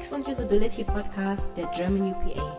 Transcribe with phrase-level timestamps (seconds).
[0.00, 2.58] UX und Usability Podcast der German UPA.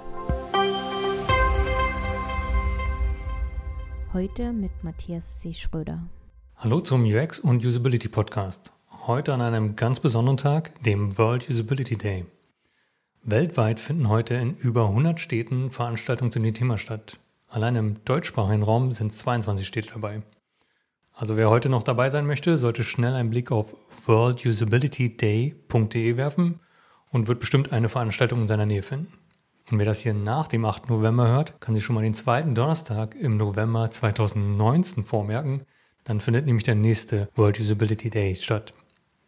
[4.14, 5.52] Heute mit Matthias C.
[5.54, 6.08] Schröder.
[6.58, 8.72] Hallo zum UX und Usability Podcast.
[9.08, 12.26] Heute an einem ganz besonderen Tag, dem World Usability Day.
[13.24, 17.18] Weltweit finden heute in über 100 Städten Veranstaltungen zu dem Thema statt.
[17.48, 20.22] Allein im deutschsprachigen Raum sind 22 Städte dabei.
[21.14, 23.74] Also wer heute noch dabei sein möchte, sollte schnell einen Blick auf
[24.06, 26.60] worldusabilityday.de werfen
[27.12, 29.14] und wird bestimmt eine Veranstaltung in seiner Nähe finden.
[29.70, 30.90] Und wer das hier nach dem 8.
[30.90, 35.62] November hört, kann sich schon mal den zweiten Donnerstag im November 2019 vormerken.
[36.04, 38.74] Dann findet nämlich der nächste World Usability Day statt.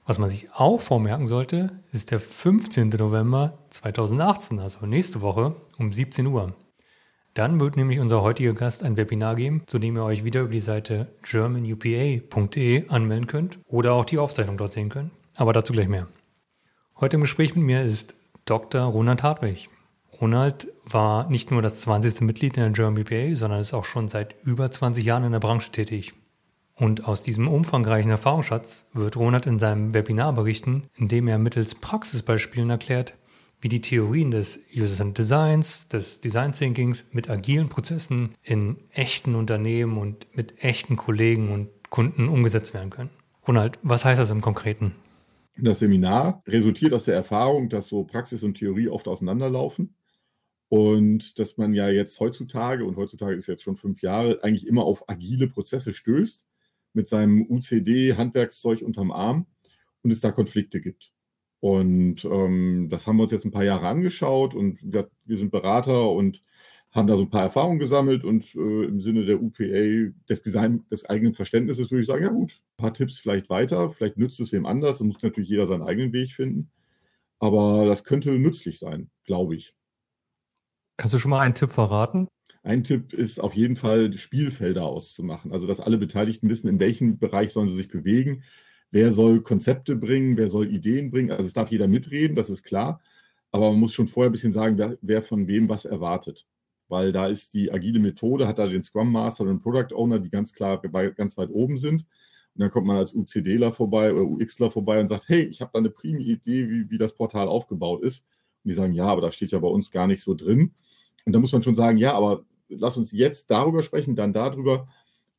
[0.06, 2.90] Was man sich auch vormerken sollte, ist der 15.
[2.90, 6.54] November 2018, also nächste Woche um 17 Uhr.
[7.34, 10.52] Dann wird nämlich unser heutiger Gast ein Webinar geben, zu dem ihr euch wieder über
[10.52, 15.12] die Seite germanupa.de anmelden könnt oder auch die Aufzeichnung dort sehen könnt.
[15.36, 16.08] Aber dazu gleich mehr.
[17.04, 18.16] Heute im Gespräch mit mir ist
[18.46, 18.84] Dr.
[18.84, 19.68] Ronald Hartwig.
[20.22, 22.22] Ronald war nicht nur das 20.
[22.22, 25.42] Mitglied in der German BPA, sondern ist auch schon seit über 20 Jahren in der
[25.42, 26.14] Branche tätig.
[26.78, 31.76] Und aus diesem umfangreichen Erfahrungsschatz wird Ronald in seinem Webinar berichten, in dem er mittels
[31.76, 33.18] Praxisbeispielen erklärt,
[33.60, 39.98] wie die Theorien des User-Centered Designs, des Design Thinkings mit agilen Prozessen in echten Unternehmen
[39.98, 43.10] und mit echten Kollegen und Kunden umgesetzt werden können.
[43.46, 44.96] Ronald, was heißt das im Konkreten?
[45.58, 49.96] Das Seminar resultiert aus der Erfahrung, dass so Praxis und Theorie oft auseinanderlaufen
[50.70, 54.84] und dass man ja jetzt heutzutage, und heutzutage ist jetzt schon fünf Jahre, eigentlich immer
[54.84, 56.48] auf agile Prozesse stößt
[56.94, 59.46] mit seinem UCD-Handwerkszeug unterm Arm
[60.02, 61.14] und es da Konflikte gibt.
[61.60, 65.52] Und ähm, das haben wir uns jetzt ein paar Jahre angeschaut und wir, wir, sind
[65.52, 66.44] Berater und
[66.94, 70.86] haben da so ein paar Erfahrungen gesammelt und äh, im Sinne der UPA des Design
[70.92, 74.40] des eigenen Verständnisses würde ich sagen, ja gut, ein paar Tipps vielleicht weiter, vielleicht nützt
[74.40, 76.70] es wem anders, da muss natürlich jeder seinen eigenen Weg finden.
[77.40, 79.74] Aber das könnte nützlich sein, glaube ich.
[80.98, 82.28] Kannst du schon mal einen Tipp verraten?
[82.62, 85.52] Ein Tipp ist auf jeden Fall, Spielfelder auszumachen.
[85.52, 88.44] Also, dass alle Beteiligten wissen, in welchem Bereich sollen sie sich bewegen
[88.94, 91.32] wer soll Konzepte bringen, wer soll Ideen bringen.
[91.32, 93.02] Also es darf jeder mitreden, das ist klar.
[93.52, 96.46] Aber man muss schon vorher ein bisschen sagen, wer, wer von wem was erwartet.
[96.94, 100.20] Weil da ist die agile Methode, hat da den Scrum Master und den Product Owner,
[100.20, 102.02] die ganz klar ganz weit oben sind.
[102.02, 105.72] Und dann kommt man als UCDler vorbei oder UXler vorbei und sagt, hey, ich habe
[105.74, 108.28] da eine prime Idee, wie, wie das Portal aufgebaut ist.
[108.64, 110.76] Und die sagen, ja, aber da steht ja bei uns gar nicht so drin.
[111.26, 114.88] Und da muss man schon sagen, ja, aber lass uns jetzt darüber sprechen, dann darüber.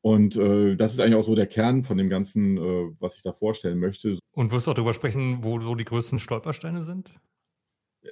[0.00, 3.22] Und äh, das ist eigentlich auch so der Kern von dem Ganzen, äh, was ich
[3.22, 4.18] da vorstellen möchte.
[4.32, 7.14] Und wirst du auch darüber sprechen, wo so die größten Stolpersteine sind?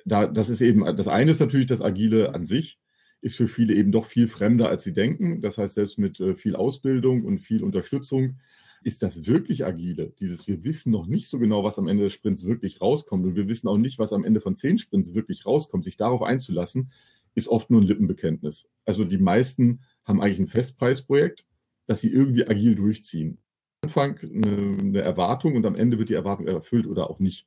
[0.04, 2.78] Da, das ist eben, das eine ist natürlich das Agile an sich,
[3.22, 5.40] ist für viele eben doch viel fremder, als sie denken.
[5.40, 8.36] Das heißt, selbst mit äh, viel Ausbildung und viel Unterstützung
[8.82, 10.12] ist das wirklich agile.
[10.20, 13.24] Dieses, wir wissen noch nicht so genau, was am Ende des Sprints wirklich rauskommt.
[13.24, 15.84] Und wir wissen auch nicht, was am Ende von zehn Sprints wirklich rauskommt.
[15.84, 16.90] Sich darauf einzulassen,
[17.34, 18.68] ist oft nur ein Lippenbekenntnis.
[18.84, 21.46] Also die meisten haben eigentlich ein Festpreisprojekt
[21.86, 23.38] dass sie irgendwie agil durchziehen.
[23.82, 27.46] Am Anfang eine, eine Erwartung und am Ende wird die Erwartung erfüllt oder auch nicht.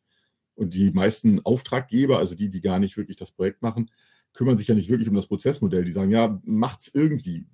[0.55, 3.89] Und die meisten Auftraggeber, also die, die gar nicht wirklich das Projekt machen,
[4.35, 5.85] kümmern sich ja nicht wirklich um das Prozessmodell.
[5.85, 7.47] Die sagen, ja, macht's irgendwie.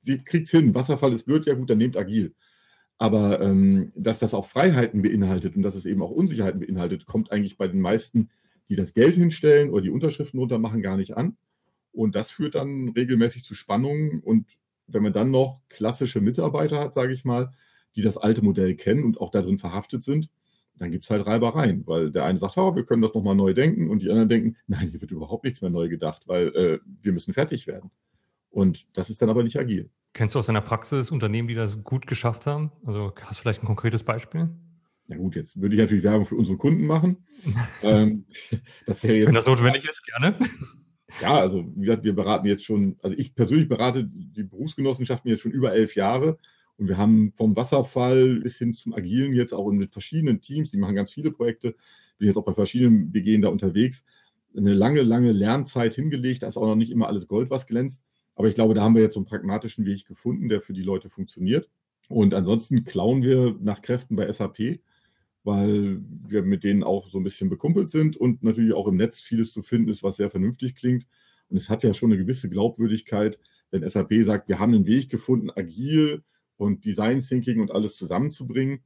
[0.00, 0.74] Sie kriegt's hin.
[0.74, 2.34] Wasserfall ist blöd, ja gut, dann nehmt agil.
[2.98, 7.32] Aber ähm, dass das auch Freiheiten beinhaltet und dass es eben auch Unsicherheiten beinhaltet, kommt
[7.32, 8.30] eigentlich bei den meisten,
[8.68, 11.36] die das Geld hinstellen oder die Unterschriften runter machen, gar nicht an.
[11.92, 14.46] Und das führt dann regelmäßig zu Spannungen und
[14.86, 17.52] wenn man dann noch klassische Mitarbeiter hat, sage ich mal,
[17.94, 20.30] die das alte Modell kennen und auch darin verhaftet sind,
[20.78, 23.54] dann gibt es halt Reibereien, weil der eine sagt, oh, wir können das nochmal neu
[23.54, 26.78] denken und die anderen denken, nein, hier wird überhaupt nichts mehr neu gedacht, weil äh,
[27.02, 27.90] wir müssen fertig werden.
[28.50, 29.90] Und das ist dann aber nicht agil.
[30.14, 32.72] Kennst du aus deiner Praxis Unternehmen, die das gut geschafft haben?
[32.84, 34.48] Also hast du vielleicht ein konkretes Beispiel?
[35.06, 37.18] Na gut, jetzt würde ich natürlich Werbung für unsere Kunden machen.
[37.82, 38.24] ähm,
[38.86, 40.36] das wäre jetzt, Wenn das notwendig ist, gerne.
[41.22, 45.40] Ja, also wie gesagt, wir beraten jetzt schon, also ich persönlich berate die Berufsgenossenschaften jetzt
[45.40, 46.38] schon über elf Jahre
[46.78, 50.76] und wir haben vom Wasserfall bis hin zum Agilen jetzt auch mit verschiedenen Teams, die
[50.76, 51.74] machen ganz viele Projekte,
[52.18, 54.04] bin jetzt auch bei verschiedenen BGen da unterwegs,
[54.56, 56.42] eine lange, lange Lernzeit hingelegt.
[56.42, 58.02] Da ist auch noch nicht immer alles Gold, was glänzt.
[58.34, 60.82] Aber ich glaube, da haben wir jetzt so einen pragmatischen Weg gefunden, der für die
[60.82, 61.68] Leute funktioniert.
[62.08, 64.80] Und ansonsten klauen wir nach Kräften bei SAP
[65.48, 69.18] weil wir mit denen auch so ein bisschen bekumpelt sind und natürlich auch im Netz
[69.18, 71.06] vieles zu finden ist, was sehr vernünftig klingt.
[71.48, 73.40] Und es hat ja schon eine gewisse Glaubwürdigkeit,
[73.70, 76.22] wenn SAP sagt, wir haben einen Weg gefunden, agil
[76.58, 78.80] und Design Thinking und alles zusammenzubringen.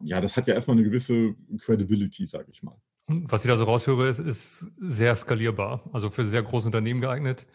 [0.00, 2.76] Ja, das hat ja erstmal eine gewisse Credibility, sage ich mal.
[3.06, 7.00] Und was ich da so raushöre, ist, ist sehr skalierbar, also für sehr große Unternehmen
[7.00, 7.46] geeignet,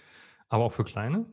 [0.48, 1.26] aber auch für kleine?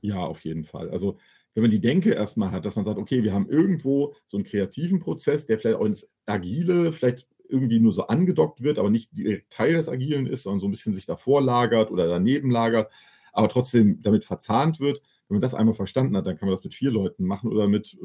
[0.00, 0.90] Ja, auf jeden Fall.
[0.90, 1.18] Also
[1.54, 4.44] wenn man die Denke erstmal hat, dass man sagt, okay, wir haben irgendwo so einen
[4.44, 9.16] kreativen Prozess, der vielleicht auch ins Agile, vielleicht irgendwie nur so angedockt wird, aber nicht
[9.16, 12.92] direkt Teil des Agilen ist, sondern so ein bisschen sich davor lagert oder daneben lagert,
[13.32, 15.02] aber trotzdem damit verzahnt wird.
[15.28, 17.66] Wenn man das einmal verstanden hat, dann kann man das mit vier Leuten machen oder
[17.68, 17.96] mit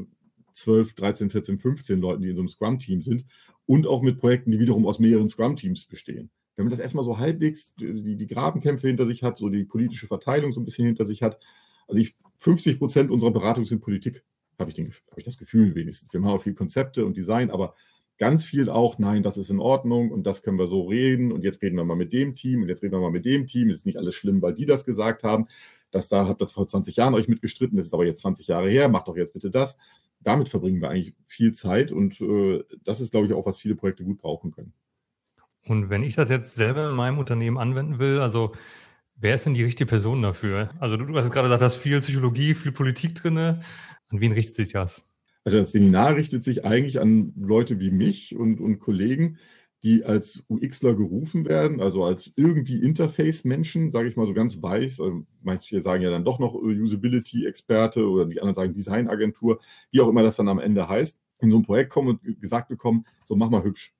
[0.54, 3.25] 12, 13, 14, 15 Leuten, die in so einem Scrum-Team sind
[3.66, 6.31] und auch mit Projekten, die wiederum aus mehreren Scrum-Teams bestehen.
[6.56, 10.07] Wenn man das erstmal so halbwegs die, die Grabenkämpfe hinter sich hat, so die politische
[10.07, 11.39] Verteilung so ein bisschen hinter sich hat,
[11.88, 14.24] also ich, 50 Prozent unserer Beratung sind Politik,
[14.60, 16.12] habe ich, hab ich das Gefühl wenigstens.
[16.12, 17.75] Wir machen auch viel Konzepte und Design, aber
[18.18, 21.44] ganz viel auch, nein, das ist in Ordnung und das können wir so reden und
[21.44, 23.69] jetzt reden wir mal mit dem Team und jetzt reden wir mal mit dem Team.
[23.69, 25.48] Es ist nicht alles schlimm, weil die das gesagt haben.
[25.92, 28.70] Das da habt ihr vor 20 Jahren euch mitgestritten, das ist aber jetzt 20 Jahre
[28.70, 29.78] her, macht doch jetzt bitte das.
[30.22, 33.76] Damit verbringen wir eigentlich viel Zeit und äh, das ist, glaube ich, auch, was viele
[33.76, 34.74] Projekte gut brauchen können.
[35.66, 38.54] Und wenn ich das jetzt selber in meinem Unternehmen anwenden will, also
[39.16, 40.70] wer ist denn die richtige Person dafür?
[40.80, 43.38] Also du, du hast gerade gesagt, da ist viel Psychologie, viel Politik drin.
[43.38, 43.62] An
[44.10, 45.04] wen richtet sich das?
[45.44, 49.38] Also das Seminar richtet sich eigentlich an Leute wie mich und, und Kollegen,
[49.84, 55.00] die als UXler gerufen werden, also als irgendwie Interface-Menschen, sage ich mal so ganz weiß.
[55.00, 59.60] Also manche sagen ja dann doch noch Usability-Experte oder die anderen sagen Designagentur,
[59.92, 62.68] wie auch immer das dann am Ende heißt, in so ein Projekt kommen und gesagt
[62.68, 63.94] bekommen, so mach mal hübsch.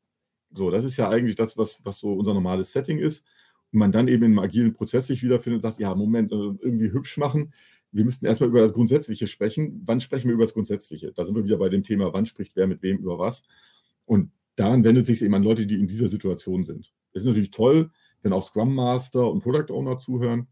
[0.52, 3.26] So, das ist ja eigentlich das, was, was so unser normales Setting ist.
[3.72, 6.92] Und man dann eben im agilen Prozess sich wiederfindet und sagt, ja, Moment, äh, irgendwie
[6.92, 7.54] hübsch machen
[7.92, 9.82] wir müssten erstmal über das Grundsätzliche sprechen.
[9.86, 11.12] Wann sprechen wir über das Grundsätzliche?
[11.12, 13.44] Da sind wir wieder bei dem Thema, wann spricht wer mit wem über was.
[14.06, 16.94] Und daran wendet sich eben an Leute, die in dieser Situation sind.
[17.14, 17.92] Es ist natürlich toll,
[18.22, 20.48] wenn auch Scrum Master und Product Owner zuhören.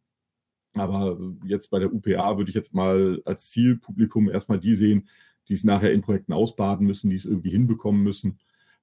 [0.74, 5.09] Aber jetzt bei der UPA würde ich jetzt mal als Zielpublikum erstmal die sehen,
[5.48, 8.39] die es nachher in Projekten ausbaden müssen, die es irgendwie hinbekommen müssen,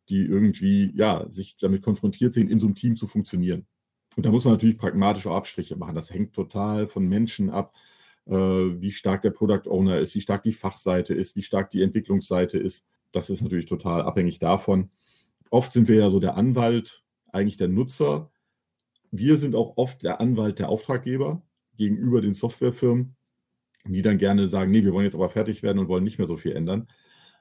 [0.09, 3.67] die irgendwie, ja, sich damit konfrontiert sehen, in so einem Team zu funktionieren.
[4.17, 5.95] Und da muss man natürlich pragmatische Abstriche machen.
[5.95, 7.75] Das hängt total von Menschen ab
[8.27, 11.83] äh, wie stark der Product Owner ist, wie stark die Fachseite ist, wie stark die
[11.83, 12.87] Entwicklungsseite ist.
[13.13, 14.91] Das ist natürlich total abhängig davon.
[15.55, 18.33] Oft sind wir ja so der Anwalt, eigentlich der Nutzer.
[19.13, 21.43] Wir sind auch oft der Anwalt der Auftraggeber
[21.77, 23.15] gegenüber den Softwarefirmen,
[23.85, 26.27] die dann gerne sagen, nee, wir wollen jetzt aber fertig werden und wollen nicht mehr
[26.27, 26.89] so viel ändern.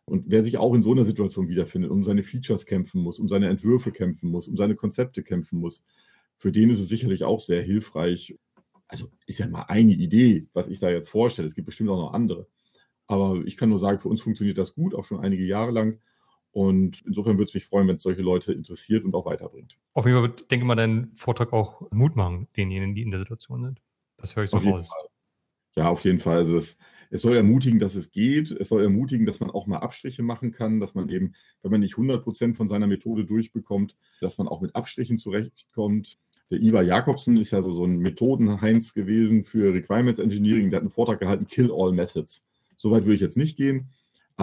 [0.05, 3.27] Und wer sich auch in so einer Situation wiederfindet, um seine Features kämpfen muss, um
[3.27, 5.83] seine Entwürfe kämpfen muss, um seine Konzepte kämpfen muss,
[6.37, 8.37] für den ist es sicherlich auch sehr hilfreich,
[8.87, 11.47] also ist ja mal eine Idee, was ich da jetzt vorstelle.
[11.47, 12.45] Es gibt bestimmt auch noch andere.
[13.07, 15.99] Aber ich kann nur sagen, für uns funktioniert das gut, auch schon einige Jahre lang.
[16.53, 19.75] Und insofern würde es mich freuen, wenn es solche Leute interessiert und auch weiterbringt.
[19.93, 23.09] Auf jeden Fall wird, denke ich mal, dein Vortrag auch Mut machen, denjenigen, die in
[23.09, 23.81] der Situation sind.
[24.17, 24.89] Das höre ich so auf raus.
[25.75, 26.37] Ja, auf jeden Fall.
[26.37, 26.77] Also es,
[27.09, 28.51] es soll ermutigen, dass es geht.
[28.51, 31.33] Es soll ermutigen, dass man auch mal Abstriche machen kann, dass man eben,
[31.63, 36.19] wenn man nicht 100 Prozent von seiner Methode durchbekommt, dass man auch mit Abstrichen zurechtkommt.
[36.51, 40.69] Der Ivar Jakobsen ist ja so, so ein Methodenheinz gewesen für Requirements Engineering.
[40.69, 42.45] Der hat einen Vortrag gehalten, Kill All Methods.
[42.77, 43.89] Soweit würde ich jetzt nicht gehen.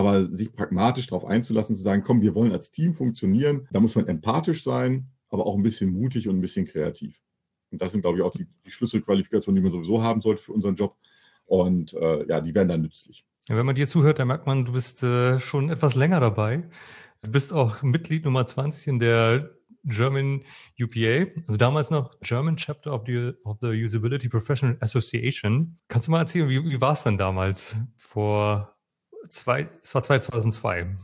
[0.00, 3.94] Aber sich pragmatisch darauf einzulassen, zu sagen, komm, wir wollen als Team funktionieren, da muss
[3.96, 7.20] man empathisch sein, aber auch ein bisschen mutig und ein bisschen kreativ.
[7.70, 10.52] Und das sind, glaube ich, auch die, die Schlüsselqualifikationen, die man sowieso haben sollte für
[10.52, 10.96] unseren Job.
[11.44, 13.26] Und äh, ja, die werden dann nützlich.
[13.46, 16.66] Ja, wenn man dir zuhört, dann merkt man, du bist äh, schon etwas länger dabei.
[17.20, 19.50] Du bist auch Mitglied Nummer 20 in der
[19.84, 20.44] German
[20.80, 25.78] UPA, also damals noch German Chapter of the, of the Usability Professional Association.
[25.88, 28.79] Kannst du mal erzählen, wie, wie war es denn damals vor
[29.30, 30.96] zwei, es war 2002?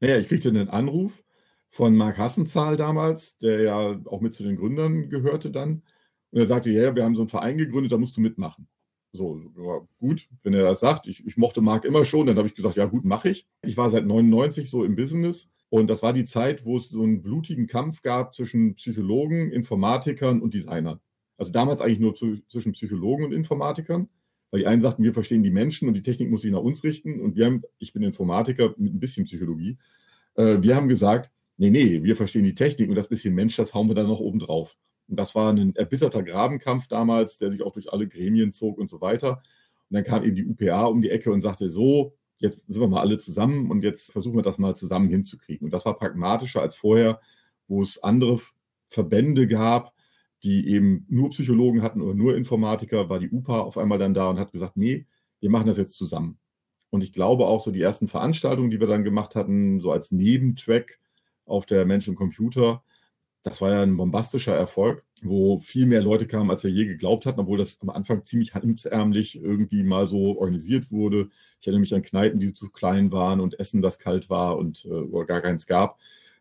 [0.00, 1.24] Naja, ich kriegte einen Anruf
[1.70, 5.82] von Marc Hassenzahl damals, der ja auch mit zu den Gründern gehörte dann.
[6.30, 8.68] Und er sagte, ja, wir haben so einen Verein gegründet, da musst du mitmachen.
[9.12, 11.06] So, ja, gut, wenn er das sagt.
[11.06, 13.46] Ich, ich mochte Marc immer schon, dann habe ich gesagt, ja gut, mache ich.
[13.62, 17.02] Ich war seit 99 so im Business und das war die Zeit, wo es so
[17.02, 21.00] einen blutigen Kampf gab zwischen Psychologen, Informatikern und Designern.
[21.38, 24.08] Also damals eigentlich nur zu, zwischen Psychologen und Informatikern,
[24.50, 26.82] weil die einen sagten, wir verstehen die Menschen und die Technik muss sich nach uns
[26.84, 27.20] richten.
[27.20, 29.78] Und wir haben, ich bin Informatiker mit ein bisschen Psychologie,
[30.34, 33.74] äh, wir haben gesagt, nee, nee, wir verstehen die Technik und das bisschen Mensch, das
[33.74, 34.76] hauen wir dann noch oben drauf.
[35.08, 38.90] Und das war ein erbitterter Grabenkampf damals, der sich auch durch alle Gremien zog und
[38.90, 39.42] so weiter.
[39.90, 42.88] Und dann kam eben die UPA um die Ecke und sagte, so, jetzt sind wir
[42.88, 45.66] mal alle zusammen und jetzt versuchen wir das mal zusammen hinzukriegen.
[45.66, 47.20] Und das war pragmatischer als vorher,
[47.66, 48.38] wo es andere
[48.88, 49.92] Verbände gab,
[50.42, 54.30] die eben nur Psychologen hatten oder nur Informatiker, war die UPA auf einmal dann da
[54.30, 55.06] und hat gesagt, nee,
[55.40, 56.38] wir machen das jetzt zusammen.
[56.90, 60.10] Und ich glaube auch so die ersten Veranstaltungen, die wir dann gemacht hatten, so als
[60.12, 60.98] Nebentrack
[61.44, 62.82] auf der Mensch und Computer,
[63.42, 67.24] das war ja ein bombastischer Erfolg, wo viel mehr Leute kamen, als wir je geglaubt
[67.24, 71.30] hatten, obwohl das am Anfang ziemlich hemdsärmlich irgendwie mal so organisiert wurde.
[71.60, 74.86] Ich erinnere mich an Kneipen, die zu klein waren und Essen, das kalt war und
[74.86, 75.98] äh, gar keins gab.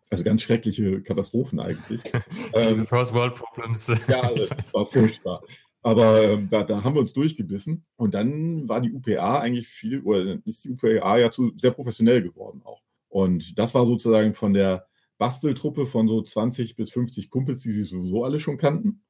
[0.09, 2.01] Also ganz schreckliche Katastrophen eigentlich.
[2.03, 2.21] Diese
[2.55, 3.87] ähm, First World Problems.
[4.07, 5.43] ja, das war furchtbar.
[5.81, 7.85] Aber äh, da, da, haben wir uns durchgebissen.
[7.95, 12.21] Und dann war die UPA eigentlich viel, oder ist die UPA ja zu sehr professionell
[12.21, 12.81] geworden auch.
[13.09, 14.87] Und das war sozusagen von der
[15.17, 19.03] Basteltruppe von so 20 bis 50 Kumpels, die sie sowieso alle schon kannten.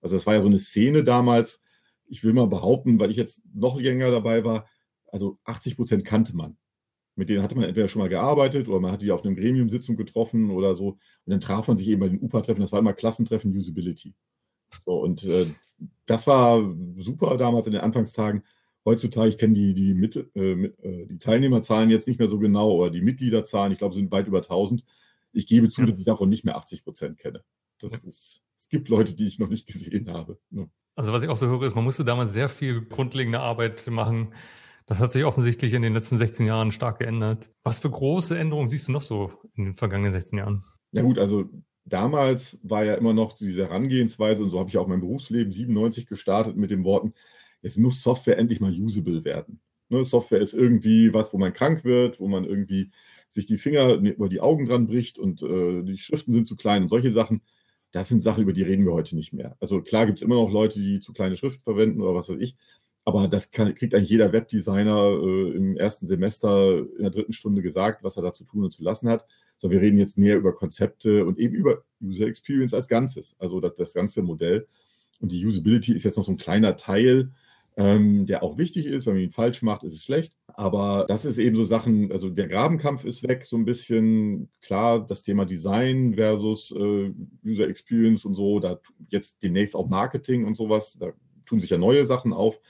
[0.00, 1.62] Also das war ja so eine Szene damals.
[2.06, 4.66] Ich will mal behaupten, weil ich jetzt noch länger dabei war,
[5.06, 6.56] also 80 Prozent kannte man.
[7.14, 9.96] Mit denen hatte man entweder schon mal gearbeitet oder man hat die auf einem Gremiumsitzung
[9.96, 10.88] getroffen oder so.
[10.88, 12.62] Und dann traf man sich eben bei den UPA-Treffen.
[12.62, 14.14] Das war immer Klassentreffen Usability.
[14.84, 15.46] So, und äh,
[16.06, 16.62] das war
[16.96, 18.42] super damals in den Anfangstagen.
[18.84, 22.72] Heutzutage, ich kenne die, die, mit, äh, äh, die Teilnehmerzahlen jetzt nicht mehr so genau
[22.72, 24.84] oder die Mitgliederzahlen, ich glaube, sind weit über 1000.
[25.32, 27.44] Ich gebe zu, dass ich davon nicht mehr 80 Prozent kenne.
[27.80, 30.38] Das ist, es gibt Leute, die ich noch nicht gesehen habe.
[30.50, 30.66] Ja.
[30.94, 34.34] Also was ich auch so höre, ist, man musste damals sehr viel grundlegende Arbeit machen.
[34.86, 37.50] Das hat sich offensichtlich in den letzten 16 Jahren stark geändert.
[37.62, 40.64] Was für große Änderungen siehst du noch so in den vergangenen 16 Jahren?
[40.92, 41.48] Ja gut, also
[41.84, 46.06] damals war ja immer noch diese Herangehensweise, und so habe ich auch mein Berufsleben 97
[46.06, 47.12] gestartet mit den Worten,
[47.62, 49.60] jetzt muss Software endlich mal usable werden.
[49.88, 52.90] Ne, Software ist irgendwie was, wo man krank wird, wo man irgendwie
[53.28, 56.82] sich die Finger über die Augen dran bricht und äh, die Schriften sind zu klein
[56.82, 57.42] und solche Sachen.
[57.92, 59.56] Das sind Sachen, über die reden wir heute nicht mehr.
[59.60, 62.38] Also klar gibt es immer noch Leute, die zu kleine Schriften verwenden oder was weiß
[62.40, 62.56] ich.
[63.04, 67.62] Aber das kann, kriegt eigentlich jeder Webdesigner äh, im ersten Semester in der dritten Stunde
[67.62, 69.26] gesagt, was er da zu tun und zu lassen hat.
[69.58, 73.60] Sondern wir reden jetzt mehr über Konzepte und eben über User Experience als Ganzes, also
[73.60, 74.66] das, das ganze Modell.
[75.20, 77.30] Und die Usability ist jetzt noch so ein kleiner Teil,
[77.76, 79.06] ähm, der auch wichtig ist.
[79.06, 80.34] Wenn man ihn falsch macht, ist es schlecht.
[80.48, 85.06] Aber das ist eben so Sachen, also der Grabenkampf ist weg, so ein bisschen klar,
[85.06, 87.12] das Thema Design versus äh,
[87.44, 88.78] User Experience und so, da
[89.08, 91.12] jetzt demnächst auch Marketing und sowas, da
[91.46, 92.60] tun sich ja neue Sachen auf.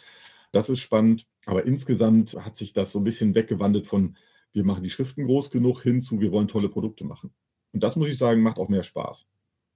[0.52, 1.26] Das ist spannend.
[1.46, 4.16] Aber insgesamt hat sich das so ein bisschen weggewandelt von,
[4.52, 7.32] wir machen die Schriften groß genug hin zu, wir wollen tolle Produkte machen.
[7.72, 9.28] Und das muss ich sagen, macht auch mehr Spaß.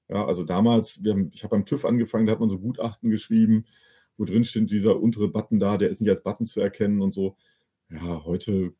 [0.09, 3.65] Ja, also damals, haben, ich habe beim TÜV angefangen, da hat man so Gutachten geschrieben,
[4.17, 7.15] wo drin steht, dieser untere Button da, der ist nicht als Button zu erkennen und
[7.15, 7.37] so.
[7.91, 8.75] Ja, heute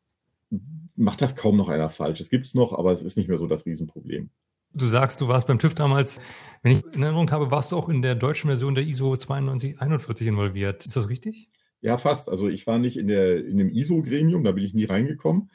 [0.95, 2.21] macht das kaum noch einer falsch.
[2.21, 4.29] Es gibt es noch, aber es ist nicht mehr so das Riesenproblem.
[4.73, 6.19] Du sagst, du warst beim TÜV damals,
[6.61, 10.27] wenn ich in Erinnerung habe, warst du auch in der deutschen Version der ISO 9241
[10.27, 10.85] involviert.
[10.85, 11.49] Ist das richtig?
[11.81, 12.29] Ja, fast.
[12.29, 15.49] Also ich war nicht in, der, in dem ISO-Gremium, da bin ich nie reingekommen.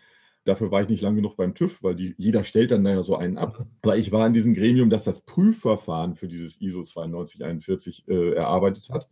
[0.45, 3.17] Dafür war ich nicht lang genug beim TÜV, weil die, jeder stellt dann naja so
[3.17, 3.65] einen ab.
[3.83, 8.91] Aber ich war in diesem Gremium, das das Prüfverfahren für dieses ISO 9241 äh, erarbeitet
[8.91, 9.09] hat.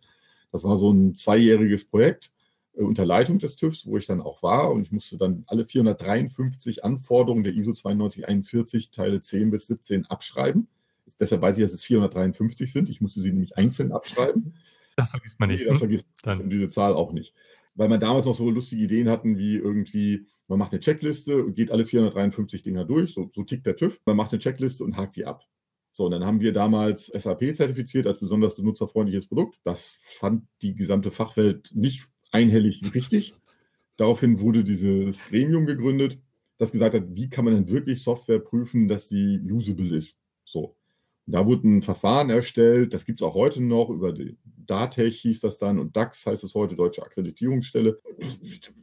[0.50, 2.32] Das war so ein zweijähriges Projekt
[2.74, 4.72] äh, unter Leitung des TÜVs, wo ich dann auch war.
[4.72, 10.68] Und ich musste dann alle 453 Anforderungen der ISO 9241 Teile 10 bis 17 abschreiben.
[11.18, 12.88] Deshalb weiß ich, dass es 453 sind.
[12.88, 14.54] Ich musste sie nämlich einzeln abschreiben.
[15.00, 15.60] Das vergisst man nicht.
[15.60, 16.48] Nee, das vergisst dann.
[16.50, 17.34] diese Zahl auch nicht.
[17.74, 21.54] Weil man damals noch so lustige Ideen hatten, wie irgendwie, man macht eine Checkliste und
[21.54, 23.14] geht alle 453 Dinger durch.
[23.14, 24.00] So, so tickt der TÜV.
[24.06, 25.44] Man macht eine Checkliste und hakt die ab.
[25.90, 29.58] So, und dann haben wir damals SAP zertifiziert als besonders benutzerfreundliches Produkt.
[29.64, 33.34] Das fand die gesamte Fachwelt nicht einhellig richtig.
[33.96, 36.18] Daraufhin wurde dieses Gremium gegründet,
[36.56, 40.16] das gesagt hat, wie kann man denn wirklich Software prüfen, dass sie usable ist.
[40.44, 40.76] So.
[41.26, 44.36] Und da wurde ein Verfahren erstellt, das gibt es auch heute noch, über die
[44.70, 48.00] DATEC hieß das dann und DAX heißt es heute, Deutsche Akkreditierungsstelle.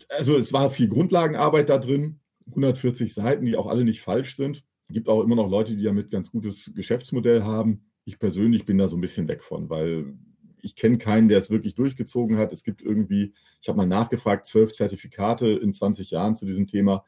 [0.09, 4.63] Also es war viel Grundlagenarbeit da drin, 140 Seiten, die auch alle nicht falsch sind
[4.89, 7.85] gibt auch immer noch Leute, die damit ganz gutes Geschäftsmodell haben.
[8.05, 10.13] Ich persönlich bin da so ein bisschen weg von, weil
[10.61, 12.53] ich kenne keinen, der es wirklich durchgezogen hat.
[12.53, 17.05] Es gibt irgendwie, ich habe mal nachgefragt, zwölf Zertifikate in 20 Jahren zu diesem Thema.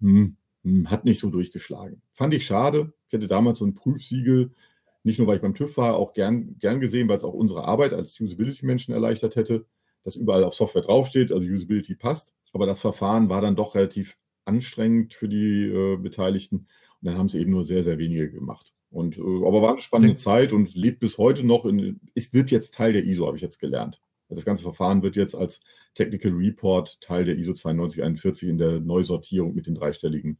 [0.00, 2.02] Hm, hm, hat nicht so durchgeschlagen.
[2.12, 2.92] Fand ich schade.
[3.08, 4.52] Ich hätte damals so ein Prüfsiegel,
[5.02, 7.64] nicht nur weil ich beim TÜV war, auch gern, gern gesehen, weil es auch unsere
[7.64, 9.66] Arbeit als Usability-Menschen erleichtert hätte,
[10.04, 12.34] dass überall auf Software draufsteht, also Usability passt.
[12.52, 16.66] Aber das Verfahren war dann doch relativ anstrengend für die äh, Beteiligten.
[17.00, 18.72] Und dann haben es eben nur sehr, sehr wenige gemacht.
[18.90, 21.64] Und, äh, aber war eine spannende Zeit und lebt bis heute noch.
[21.66, 24.00] In, es wird jetzt Teil der ISO, habe ich jetzt gelernt.
[24.30, 25.60] Das ganze Verfahren wird jetzt als
[25.94, 30.38] Technical Report Teil der ISO 9241 in der Neusortierung mit den dreistelligen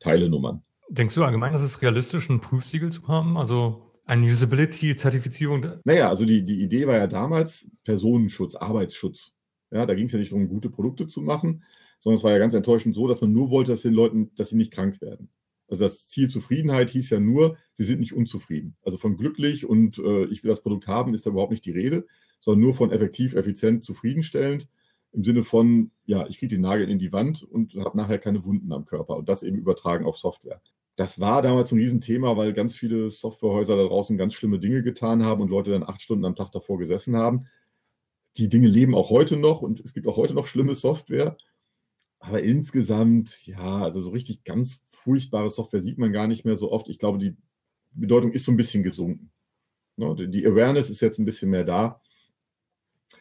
[0.00, 0.62] Teilenummern.
[0.88, 3.36] Denkst du allgemein, dass es realistisch, ein Prüfsiegel zu haben?
[3.36, 5.66] Also eine Usability-Zertifizierung?
[5.84, 9.34] Naja, also die, die Idee war ja damals Personenschutz, Arbeitsschutz.
[9.70, 11.62] Ja, da ging es ja nicht darum, gute Produkte zu machen,
[12.00, 14.50] sondern es war ja ganz enttäuschend so, dass man nur wollte, dass den Leuten, dass
[14.50, 15.30] sie nicht krank werden.
[15.68, 18.76] Also das Ziel Zufriedenheit hieß ja nur, sie sind nicht unzufrieden.
[18.82, 21.70] Also von glücklich und äh, ich will das Produkt haben, ist da überhaupt nicht die
[21.70, 22.04] Rede,
[22.40, 24.66] sondern nur von effektiv, effizient, zufriedenstellend.
[25.12, 28.44] Im Sinne von, ja, ich kriege den Nagel in die Wand und habe nachher keine
[28.44, 30.60] Wunden am Körper und das eben übertragen auf Software.
[31.00, 35.24] Das war damals ein Riesenthema, weil ganz viele Softwarehäuser da draußen ganz schlimme Dinge getan
[35.24, 37.46] haben und Leute dann acht Stunden am Tag davor gesessen haben.
[38.36, 41.38] Die Dinge leben auch heute noch und es gibt auch heute noch schlimme Software.
[42.18, 46.70] Aber insgesamt, ja, also so richtig ganz furchtbare Software sieht man gar nicht mehr so
[46.70, 46.90] oft.
[46.90, 47.34] Ich glaube, die
[47.92, 49.32] Bedeutung ist so ein bisschen gesunken.
[49.96, 50.28] Ne?
[50.28, 52.02] Die Awareness ist jetzt ein bisschen mehr da.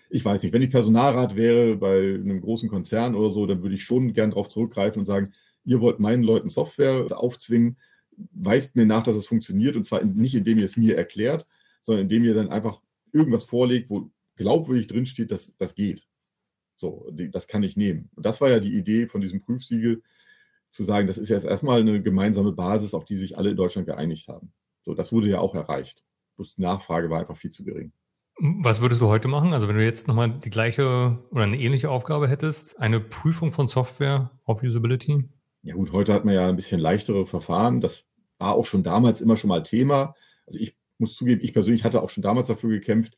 [0.10, 3.76] Ich weiß nicht, wenn ich Personalrat wäre bei einem großen Konzern oder so, dann würde
[3.76, 5.32] ich schon gern darauf zurückgreifen und sagen,
[5.64, 7.78] ihr wollt meinen Leuten Software aufzwingen,
[8.32, 11.48] weist mir nach, dass es funktioniert und zwar nicht, indem ihr es mir erklärt,
[11.84, 12.82] sondern indem ihr dann einfach
[13.14, 16.08] irgendwas vorlegt, wo glaubwürdig drinsteht, dass das geht.
[16.78, 18.10] So, das kann ich nehmen.
[18.16, 20.02] Und das war ja die Idee von diesem Prüfsiegel,
[20.72, 23.88] zu sagen, das ist jetzt erstmal eine gemeinsame Basis, auf die sich alle in Deutschland
[23.88, 24.54] geeinigt haben.
[24.82, 26.04] So, das wurde ja auch erreicht.
[26.36, 27.92] Bloß die Nachfrage war einfach viel zu gering.
[28.38, 29.52] Was würdest du heute machen?
[29.52, 33.68] Also wenn du jetzt nochmal die gleiche oder eine ähnliche Aufgabe hättest, eine Prüfung von
[33.68, 35.28] Software auf Usability?
[35.70, 37.80] Ja gut, heute hat man ja ein bisschen leichtere Verfahren.
[37.80, 38.08] Das
[38.40, 40.16] war auch schon damals immer schon mal Thema.
[40.48, 43.16] Also ich muss zugeben, ich persönlich hatte auch schon damals dafür gekämpft,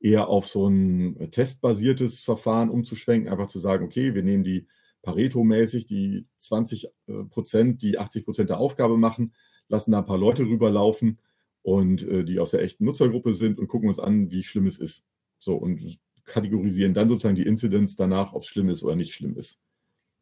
[0.00, 4.66] eher auf so ein testbasiertes Verfahren umzuschwenken, einfach zu sagen, okay, wir nehmen die
[5.02, 9.32] Pareto-mäßig die 20 äh, Prozent, die 80 Prozent der Aufgabe machen,
[9.68, 11.20] lassen da ein paar Leute rüberlaufen
[11.62, 14.80] und äh, die aus der echten Nutzergruppe sind und gucken uns an, wie schlimm es
[14.80, 15.04] ist.
[15.38, 19.36] So und kategorisieren dann sozusagen die Inzidenz danach, ob es schlimm ist oder nicht schlimm
[19.36, 19.60] ist.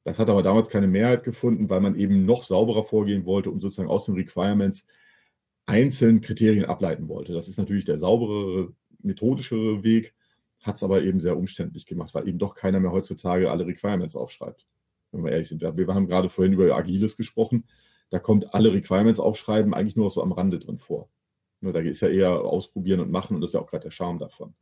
[0.04, 3.60] Das hat aber damals keine Mehrheit gefunden, weil man eben noch sauberer vorgehen wollte und
[3.60, 4.86] sozusagen aus den Requirements
[5.66, 7.32] einzeln Kriterien ableiten wollte.
[7.32, 10.14] Das ist natürlich der sauberere, methodischere Weg,
[10.60, 14.16] hat es aber eben sehr umständlich gemacht, weil eben doch keiner mehr heutzutage alle Requirements
[14.16, 14.66] aufschreibt.
[15.12, 15.60] Wenn wir ehrlich sind.
[15.62, 17.64] Wir haben gerade vorhin über Agiles gesprochen.
[18.10, 21.08] Da kommt alle Requirements aufschreiben eigentlich nur so am Rande drin vor.
[21.60, 24.18] Da ist ja eher ausprobieren und machen und das ist ja auch gerade der Charme
[24.18, 24.54] davon.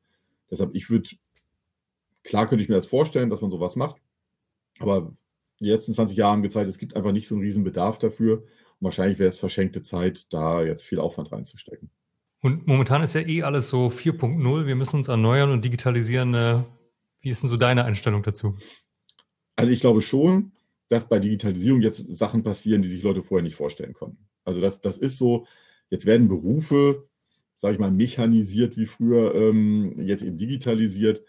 [0.51, 1.09] Deshalb, ich würde,
[2.25, 3.97] klar könnte ich mir das vorstellen, dass man sowas macht,
[4.79, 5.13] aber
[5.61, 8.39] die letzten 20 Jahre haben gezeigt, es gibt einfach nicht so einen riesen Bedarf dafür.
[8.39, 11.91] Und wahrscheinlich wäre es verschenkte Zeit, da jetzt viel Aufwand reinzustecken.
[12.41, 14.67] Und momentan ist ja eh alles so 4.0.
[14.67, 16.35] Wir müssen uns erneuern und digitalisieren.
[16.35, 16.63] Äh,
[17.21, 18.57] wie ist denn so deine Einstellung dazu?
[19.57, 20.53] Also ich glaube schon,
[20.89, 24.29] dass bei Digitalisierung jetzt Sachen passieren, die sich Leute vorher nicht vorstellen konnten.
[24.45, 25.47] Also das, das ist so,
[25.91, 27.09] jetzt werden Berufe,
[27.57, 31.25] sage ich mal, mechanisiert wie früher, ähm, jetzt eben digitalisiert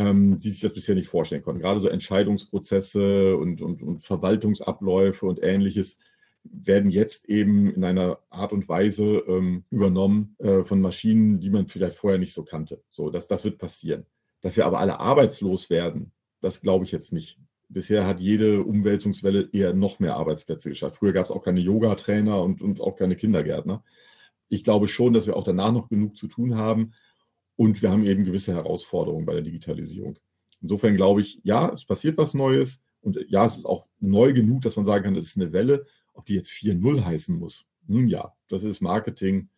[0.00, 1.60] ähm, die sich das bisher nicht vorstellen konnten.
[1.60, 5.98] Gerade so Entscheidungsprozesse und, und, und Verwaltungsabläufe und ähnliches
[6.42, 11.66] werden jetzt eben in einer Art und Weise ähm, übernommen äh, von Maschinen, die man
[11.66, 12.82] vielleicht vorher nicht so kannte.
[12.88, 14.06] So, das, das wird passieren.
[14.40, 17.38] Dass wir aber alle arbeitslos werden, das glaube ich jetzt nicht.
[17.68, 20.96] Bisher hat jede Umwälzungswelle eher noch mehr Arbeitsplätze geschafft.
[20.96, 23.84] Früher gab es auch keine Yoga-Trainer und, und auch keine Kindergärtner.
[24.48, 26.94] Ich glaube schon, dass wir auch danach noch genug zu tun haben.
[27.60, 30.18] Und wir haben eben gewisse Herausforderungen bei der Digitalisierung.
[30.62, 32.82] Insofern glaube ich, ja, es passiert was Neues.
[33.02, 35.84] Und ja, es ist auch neu genug, dass man sagen kann, es ist eine Welle.
[36.14, 39.50] Ob die jetzt 4.0 heißen muss, nun ja, das ist Marketing.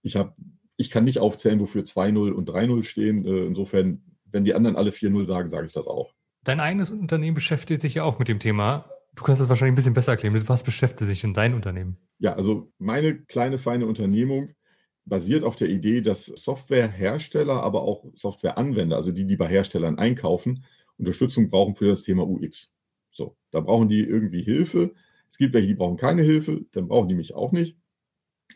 [0.00, 0.38] Ich, hab,
[0.78, 3.26] ich kann nicht aufzählen, wofür 2.0 und 3.0 stehen.
[3.26, 6.14] Äh, insofern, wenn die anderen alle 4.0 sagen, sage ich das auch.
[6.44, 8.88] Dein eigenes Unternehmen beschäftigt sich ja auch mit dem Thema.
[9.14, 10.32] Du kannst das wahrscheinlich ein bisschen besser erklären.
[10.32, 11.98] Mit was beschäftigt sich denn dein Unternehmen?
[12.20, 14.54] Ja, also meine kleine, feine Unternehmung
[15.10, 20.64] basiert auf der Idee, dass Softwarehersteller, aber auch Softwareanwender, also die, die bei Herstellern einkaufen,
[20.96, 22.70] Unterstützung brauchen für das Thema UX.
[23.10, 24.94] So, da brauchen die irgendwie Hilfe.
[25.28, 27.76] Es gibt welche, die brauchen keine Hilfe, dann brauchen die mich auch nicht.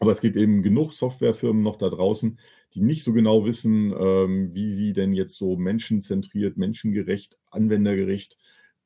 [0.00, 2.38] Aber es gibt eben genug Softwarefirmen noch da draußen,
[2.74, 8.38] die nicht so genau wissen, ähm, wie sie denn jetzt so menschenzentriert, menschengerecht, anwendergerecht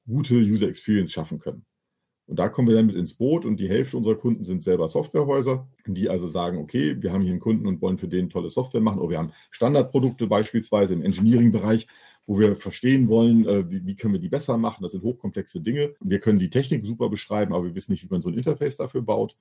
[0.06, 1.64] gute User Experience schaffen können.
[2.28, 4.86] Und da kommen wir dann mit ins Boot und die Hälfte unserer Kunden sind selber
[4.88, 8.50] Softwarehäuser, die also sagen, okay, wir haben hier einen Kunden und wollen für den tolle
[8.50, 8.98] Software machen.
[8.98, 11.86] Oder wir haben Standardprodukte beispielsweise im Engineering-Bereich,
[12.26, 14.82] wo wir verstehen wollen, äh, wie, können wir die besser machen.
[14.82, 15.94] Das sind hochkomplexe Dinge.
[16.00, 18.76] Wir können die Technik super beschreiben, aber wir wissen nicht, wie man so ein Interface
[18.76, 19.34] dafür baut.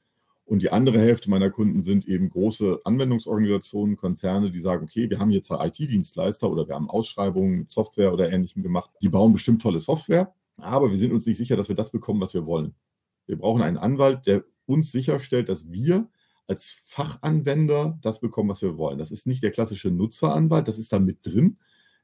[0.46, 5.20] Und die andere Hälfte meiner Kunden sind eben große Anwendungsorganisationen, Konzerne, die sagen, okay, wir
[5.20, 8.90] haben jetzt IT-Dienstleister oder wir haben Ausschreibungen Software oder ähnlichem gemacht.
[9.02, 12.22] Die bauen bestimmt tolle Software aber wir sind uns nicht sicher, dass wir das bekommen,
[12.22, 12.76] was wir wollen.
[13.26, 16.10] Wir brauchen einen Anwalt, der uns sicherstellt, dass wir
[16.48, 18.98] als Fachanwender das bekommen, was wir wollen.
[18.98, 21.58] Das ist nicht der klassische Nutzeranwalt, das ist da mit drin,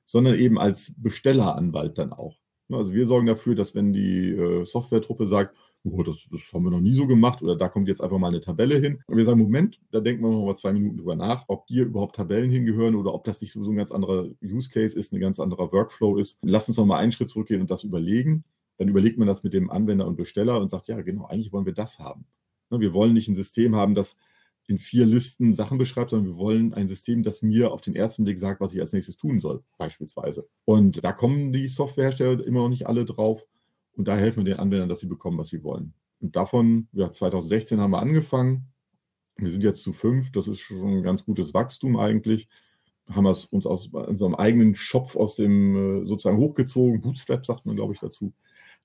[0.04, 2.38] sondern eben als Bestelleranwalt dann auch.
[2.70, 6.72] Also wir sorgen dafür, dass wenn die äh, Softwaretruppe sagt, oh, das, das, haben wir
[6.72, 9.02] noch nie so gemacht oder da kommt jetzt einfach mal eine Tabelle hin.
[9.08, 11.86] Und wir sagen, Moment, da denken wir noch mal zwei Minuten drüber nach, ob hier
[11.86, 15.20] überhaupt Tabellen hingehören oder ob das nicht so ein ganz anderer Use Case ist, ein
[15.20, 16.40] ganz anderer Workflow ist.
[16.42, 18.44] Lass uns noch mal einen Schritt zurückgehen und das überlegen.
[18.78, 21.66] Dann überlegt man das mit dem Anwender und Besteller und sagt, ja, genau, eigentlich wollen
[21.66, 22.26] wir das haben.
[22.70, 24.18] Ne, wir wollen nicht ein System haben, das
[24.68, 28.24] in vier Listen Sachen beschreibt, sondern wir wollen ein System, das mir auf den ersten
[28.24, 30.48] Blick sagt, was ich als nächstes tun soll, beispielsweise.
[30.66, 33.46] Und da kommen die Softwarehersteller immer noch nicht alle drauf.
[33.96, 35.94] Und da helfen wir den Anwendern, dass sie bekommen, was sie wollen.
[36.20, 38.68] Und davon, ja, 2016 haben wir angefangen.
[39.36, 40.32] Wir sind jetzt zu fünf.
[40.32, 42.48] Das ist schon ein ganz gutes Wachstum eigentlich.
[43.10, 47.02] Haben wir es uns aus unserem eigenen Schopf aus dem äh, sozusagen hochgezogen.
[47.02, 48.34] Bootstrap sagt man, glaube ich, dazu.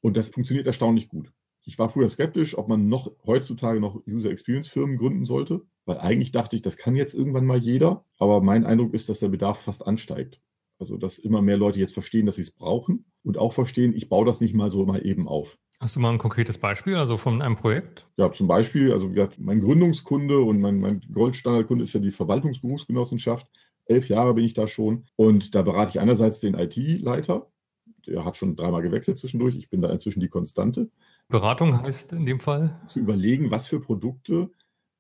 [0.01, 1.33] Und das funktioniert erstaunlich gut.
[1.65, 5.99] Ich war früher skeptisch, ob man noch heutzutage noch User Experience Firmen gründen sollte, weil
[5.99, 8.05] eigentlich dachte ich, das kann jetzt irgendwann mal jeder.
[8.19, 10.41] Aber mein Eindruck ist, dass der Bedarf fast ansteigt.
[10.79, 14.09] Also, dass immer mehr Leute jetzt verstehen, dass sie es brauchen und auch verstehen, ich
[14.09, 15.59] baue das nicht mal so mal eben auf.
[15.81, 18.07] Hast du mal ein konkretes Beispiel, also von einem Projekt?
[18.17, 23.47] Ja, zum Beispiel, also mein Gründungskunde und mein, mein Goldstandardkunde ist ja die Verwaltungsberufsgenossenschaft.
[23.85, 25.07] Elf Jahre bin ich da schon.
[25.17, 27.51] Und da berate ich einerseits den IT-Leiter.
[28.07, 29.57] Der hat schon dreimal gewechselt zwischendurch.
[29.57, 30.91] Ich bin da inzwischen die Konstante.
[31.29, 32.81] Beratung heißt in dem Fall?
[32.89, 34.51] Zu überlegen, was für Produkte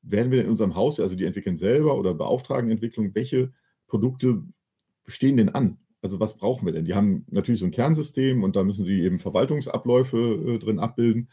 [0.02, 3.52] werden wir in unserem Haus, also die entwickeln selber oder beauftragen Entwicklung, welche
[3.88, 4.42] Produkte
[5.08, 5.78] stehen denn an?
[6.00, 6.84] Also was brauchen wir denn?
[6.84, 11.28] Die haben natürlich so ein Kernsystem und da müssen sie eben Verwaltungsabläufe äh, drin abbilden.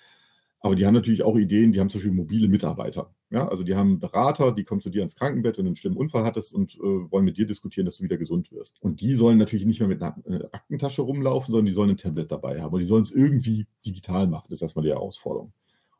[0.59, 3.13] Aber die haben natürlich auch Ideen, die haben zum Beispiel mobile Mitarbeiter.
[3.29, 5.97] Ja, also die haben Berater, die kommen zu dir ins Krankenbett, wenn du einen schlimmen
[5.97, 8.81] Unfall hattest und äh, wollen mit dir diskutieren, dass du wieder gesund wirst.
[8.81, 11.97] Und die sollen natürlich nicht mehr mit einer äh, Aktentasche rumlaufen, sondern die sollen ein
[11.97, 12.73] Tablet dabei haben.
[12.73, 14.47] Und die sollen es irgendwie digital machen.
[14.49, 15.53] Das ist erstmal die Herausforderung.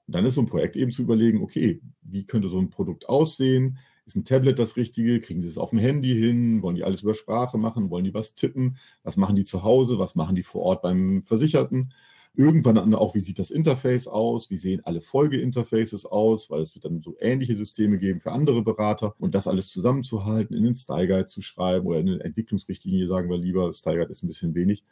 [0.07, 3.07] Und dann ist so ein Projekt eben zu überlegen, okay, wie könnte so ein Produkt
[3.07, 3.77] aussehen?
[4.05, 5.19] Ist ein Tablet das Richtige?
[5.19, 6.61] Kriegen sie es auf dem Handy hin?
[6.61, 7.89] Wollen die alles über Sprache machen?
[7.89, 8.77] Wollen die was tippen?
[9.03, 9.97] Was machen die zu Hause?
[9.97, 11.91] Was machen die vor Ort beim Versicherten?
[12.35, 14.51] Irgendwann dann auch, wie sieht das Interface aus?
[14.51, 16.51] Wie sehen alle Folgeinterfaces aus?
[16.51, 19.15] Weil es wird dann so ähnliche Systeme geben für andere Berater.
[19.19, 23.29] Und das alles zusammenzuhalten, in den Style Guide zu schreiben oder in eine Entwicklungsrichtlinie, sagen
[23.29, 23.73] wir lieber.
[23.73, 24.83] Style Guide ist ein bisschen wenig.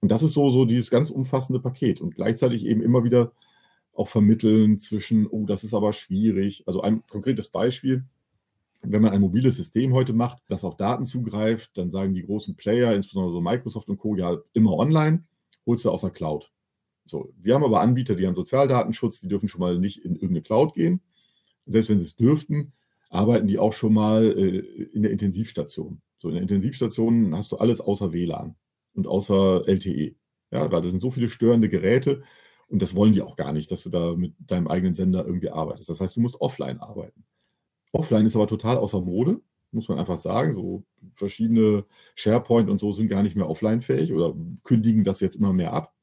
[0.00, 3.32] Und das ist so, so dieses ganz umfassende Paket und gleichzeitig eben immer wieder
[3.94, 6.62] auch vermitteln zwischen, oh, das ist aber schwierig.
[6.66, 8.04] Also ein konkretes Beispiel.
[8.82, 12.56] Wenn man ein mobiles System heute macht, das auf Daten zugreift, dann sagen die großen
[12.56, 15.24] Player, insbesondere so Microsoft und Co., ja, immer online,
[15.66, 16.50] holst du aus der Cloud.
[17.04, 20.42] So, wir haben aber Anbieter, die haben Sozialdatenschutz, die dürfen schon mal nicht in irgendeine
[20.42, 21.02] Cloud gehen.
[21.66, 22.72] selbst wenn sie es dürften,
[23.10, 24.58] arbeiten die auch schon mal äh,
[24.92, 26.00] in der Intensivstation.
[26.18, 28.54] So, in der Intensivstation hast du alles außer WLAN
[28.94, 30.14] und außer LTE.
[30.52, 32.22] Ja, weil da sind so viele störende Geräte
[32.68, 35.50] und das wollen die auch gar nicht, dass du da mit deinem eigenen Sender irgendwie
[35.50, 35.88] arbeitest.
[35.88, 37.24] Das heißt, du musst offline arbeiten.
[37.92, 39.40] Offline ist aber total außer Mode,
[39.72, 40.52] muss man einfach sagen.
[40.52, 45.52] So verschiedene SharePoint und so sind gar nicht mehr offline-fähig oder kündigen das jetzt immer
[45.52, 45.94] mehr ab.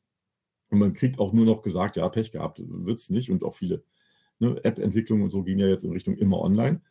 [0.69, 3.31] Und man kriegt auch nur noch gesagt, ja, Pech gehabt, wird es nicht.
[3.31, 3.83] Und auch viele
[4.39, 6.81] ne, App-Entwicklungen und so gehen ja jetzt in Richtung immer online.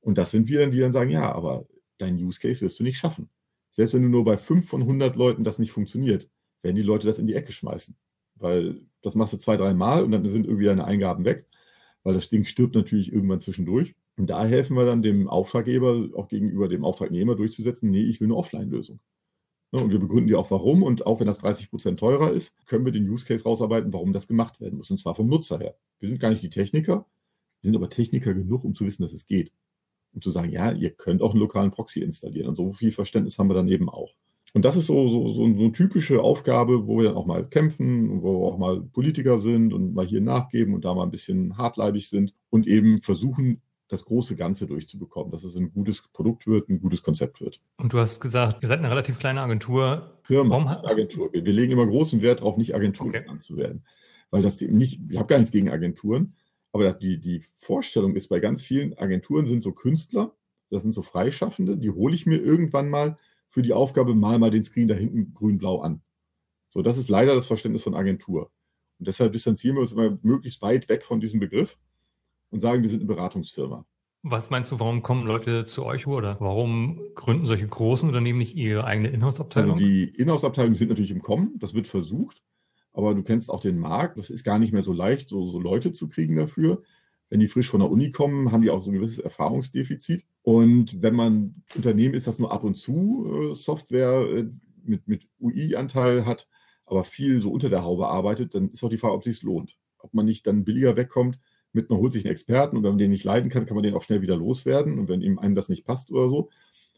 [0.00, 1.66] Und das sind wir dann, die dann sagen, ja, aber
[1.98, 3.28] dein Use Case wirst du nicht schaffen.
[3.70, 6.28] Selbst wenn du nur bei 5 von 100 Leuten das nicht funktioniert,
[6.62, 7.96] werden die Leute das in die Ecke schmeißen.
[8.34, 11.46] Weil das machst du zwei, drei Mal und dann sind irgendwie deine Eingaben weg,
[12.02, 13.94] weil das Ding stirbt natürlich irgendwann zwischendurch.
[14.20, 18.26] Und da helfen wir dann dem Auftraggeber auch gegenüber dem Auftragnehmer durchzusetzen, nee, ich will
[18.26, 19.00] eine Offline-Lösung.
[19.72, 20.82] Ne, und wir begründen die auch warum.
[20.82, 24.12] Und auch wenn das 30 Prozent teurer ist, können wir den Use Case rausarbeiten, warum
[24.12, 24.90] das gemacht werden muss.
[24.90, 25.74] Und zwar vom Nutzer her.
[26.00, 27.06] Wir sind gar nicht die Techniker,
[27.62, 29.52] wir sind aber Techniker genug, um zu wissen, dass es geht.
[30.12, 32.48] Um zu sagen, ja, ihr könnt auch einen lokalen Proxy installieren.
[32.48, 34.12] Und so viel Verständnis haben wir dann eben auch.
[34.52, 38.10] Und das ist so, so, so, eine typische Aufgabe, wo wir dann auch mal kämpfen
[38.10, 41.10] und wo wir auch mal Politiker sind und mal hier nachgeben und da mal ein
[41.10, 46.46] bisschen hartleibig sind und eben versuchen, das große Ganze durchzubekommen, dass es ein gutes Produkt
[46.46, 47.60] wird, ein gutes Konzept wird.
[47.76, 50.20] Und du hast gesagt, ihr seid eine relativ kleine Agentur.
[50.22, 50.68] Firma, Warum?
[50.68, 51.32] Agentur.
[51.32, 53.20] Wir, wir, legen immer großen Wert darauf, nicht Agentur okay.
[53.20, 53.84] genannt zu werden.
[54.30, 56.36] Weil das nicht, ich habe gar nichts gegen Agenturen,
[56.72, 60.36] aber die, die Vorstellung ist bei ganz vielen Agenturen sind so Künstler,
[60.70, 64.52] das sind so Freischaffende, die hole ich mir irgendwann mal für die Aufgabe, mal mal
[64.52, 66.00] den Screen da hinten grün-blau an.
[66.68, 68.52] So, das ist leider das Verständnis von Agentur.
[69.00, 71.76] Und deshalb distanzieren wir uns immer möglichst weit weg von diesem Begriff
[72.50, 73.84] und sagen, wir sind eine Beratungsfirma.
[74.22, 78.54] Was meinst du, warum kommen Leute zu euch oder warum gründen solche großen Unternehmen nicht
[78.54, 79.74] ihre eigene Inhouse-Abteilung?
[79.74, 82.42] Also die Inhouse-Abteilungen sind natürlich im Kommen, das wird versucht,
[82.92, 85.58] aber du kennst auch den Markt, das ist gar nicht mehr so leicht, so, so
[85.58, 86.82] Leute zu kriegen dafür.
[87.30, 90.26] Wenn die frisch von der Uni kommen, haben die auch so ein gewisses Erfahrungsdefizit.
[90.42, 94.50] Und wenn man Unternehmen ist, das nur ab und zu äh, Software äh,
[94.82, 96.48] mit, mit UI-Anteil hat,
[96.84, 99.42] aber viel so unter der Haube arbeitet, dann ist auch die Frage, ob es sich
[99.44, 99.78] lohnt.
[99.98, 101.38] Ob man nicht dann billiger wegkommt,
[101.72, 103.84] mit man holt sich einen Experten und wenn man den nicht leiden kann, kann man
[103.84, 104.98] den auch schnell wieder loswerden.
[104.98, 106.50] Und wenn ihm einem das nicht passt oder so,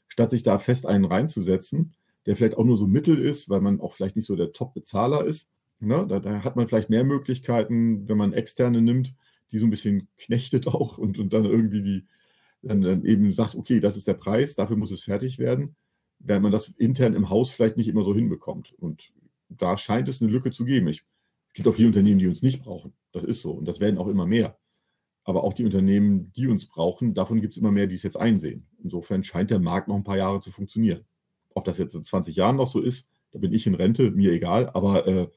[0.08, 1.94] statt sich da fest einen reinzusetzen,
[2.26, 5.24] der vielleicht auch nur so mittel ist, weil man auch vielleicht nicht so der Top-Bezahler
[5.24, 5.50] ist.
[5.80, 6.06] Ne?
[6.08, 9.14] Da, da, hat man vielleicht mehr Möglichkeiten, wenn man Externe nimmt,
[9.50, 12.06] die so ein bisschen knechtet auch und, und dann irgendwie die,
[12.62, 15.74] dann, dann eben sagt, okay, das ist der Preis, dafür muss es fertig werden,
[16.20, 18.72] während man das intern im Haus vielleicht nicht immer so hinbekommt.
[18.78, 19.12] Und
[19.48, 20.88] da scheint es eine Lücke zu geben.
[20.88, 21.04] Ich,
[21.48, 22.92] es gibt auch viele Unternehmen, die uns nicht brauchen.
[23.12, 23.52] Das ist so.
[23.52, 24.56] Und das werden auch immer mehr.
[25.24, 28.16] Aber auch die Unternehmen, die uns brauchen, davon gibt es immer mehr, die es jetzt
[28.16, 28.66] einsehen.
[28.82, 31.04] Insofern scheint der Markt noch ein paar Jahre zu funktionieren.
[31.54, 34.32] Ob das jetzt in 20 Jahren noch so ist, da bin ich in Rente, mir
[34.32, 34.70] egal.
[34.74, 35.28] Aber äh,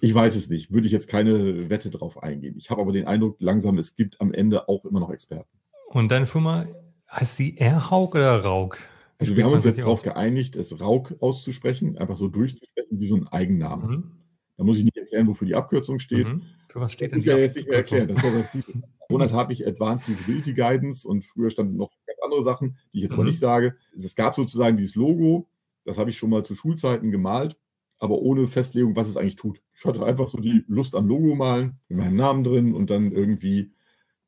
[0.00, 0.72] ich weiß es nicht.
[0.72, 2.54] Würde ich jetzt keine Wette drauf eingehen.
[2.56, 5.48] Ich habe aber den Eindruck, langsam, es gibt am Ende auch immer noch Experten.
[5.88, 6.66] Und deine Firma,
[7.10, 8.78] heißt sie Erhaug oder Rauk?
[9.18, 13.16] Also wir haben uns jetzt darauf geeinigt, es Rauk auszusprechen, einfach so durchzusprechen wie so
[13.16, 13.90] ein Eigennamen.
[13.90, 14.10] Mhm.
[14.56, 16.28] Da muss ich nicht erklären, wofür die Abkürzung steht.
[16.28, 16.42] Mhm.
[16.68, 18.08] Für was steht denn die ja jetzt nicht mehr erklären.
[18.08, 18.82] Das ja das Gute.
[19.08, 23.02] Monat habe ich Advanced Usability Guidance und früher standen noch ganz andere Sachen, die ich
[23.02, 23.20] jetzt mhm.
[23.20, 23.76] aber nicht sage.
[23.94, 25.48] Es gab sozusagen dieses Logo,
[25.84, 27.58] das habe ich schon mal zu Schulzeiten gemalt,
[27.98, 29.60] aber ohne Festlegung, was es eigentlich tut.
[29.76, 33.10] Ich hatte einfach so die Lust am Logo malen, mit meinem Namen drin und dann
[33.10, 33.72] irgendwie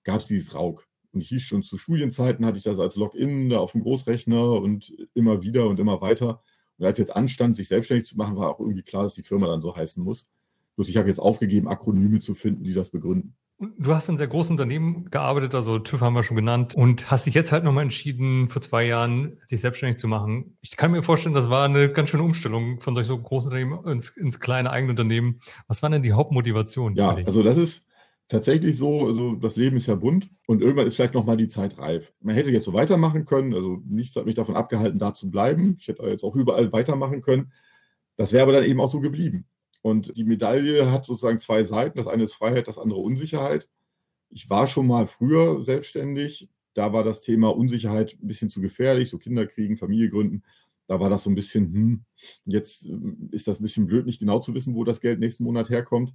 [0.02, 0.88] gab es dieses Rauk.
[1.12, 4.52] Und ich hieß schon zu Studienzeiten, hatte ich das als Login da auf dem Großrechner
[4.52, 6.42] und immer wieder und immer weiter.
[6.78, 9.46] Und als jetzt anstand, sich selbstständig zu machen, war auch irgendwie klar, dass die Firma
[9.46, 10.31] dann so heißen muss.
[10.76, 13.36] Bloß ich habe jetzt aufgegeben, Akronyme zu finden, die das begründen.
[13.78, 17.26] Du hast in sehr großen Unternehmen gearbeitet, also TÜV haben wir schon genannt, und hast
[17.26, 20.56] dich jetzt halt nochmal entschieden, vor zwei Jahren dich selbstständig zu machen.
[20.62, 23.86] Ich kann mir vorstellen, das war eine ganz schöne Umstellung von solch so großen Unternehmen
[23.86, 25.38] ins, ins kleine eigene Unternehmen.
[25.68, 26.96] Was war denn die Hauptmotivation?
[26.96, 27.86] Ja, also das ist
[28.26, 31.78] tatsächlich so, also das Leben ist ja bunt und irgendwann ist vielleicht nochmal die Zeit
[31.78, 32.12] reif.
[32.20, 35.76] Man hätte jetzt so weitermachen können, also nichts hat mich davon abgehalten, da zu bleiben.
[35.78, 37.52] Ich hätte jetzt auch überall weitermachen können.
[38.16, 39.44] Das wäre aber dann eben auch so geblieben.
[39.82, 41.98] Und die Medaille hat sozusagen zwei Seiten.
[41.98, 43.68] Das eine ist Freiheit, das andere Unsicherheit.
[44.30, 46.48] Ich war schon mal früher selbstständig.
[46.74, 50.42] Da war das Thema Unsicherheit ein bisschen zu gefährlich, so Kinder kriegen, Familie gründen.
[50.86, 52.04] Da war das so ein bisschen, hm,
[52.44, 52.96] jetzt äh,
[53.30, 56.14] ist das ein bisschen blöd, nicht genau zu wissen, wo das Geld nächsten Monat herkommt.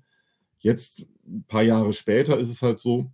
[0.60, 3.12] Jetzt, ein paar Jahre später, ist es halt so,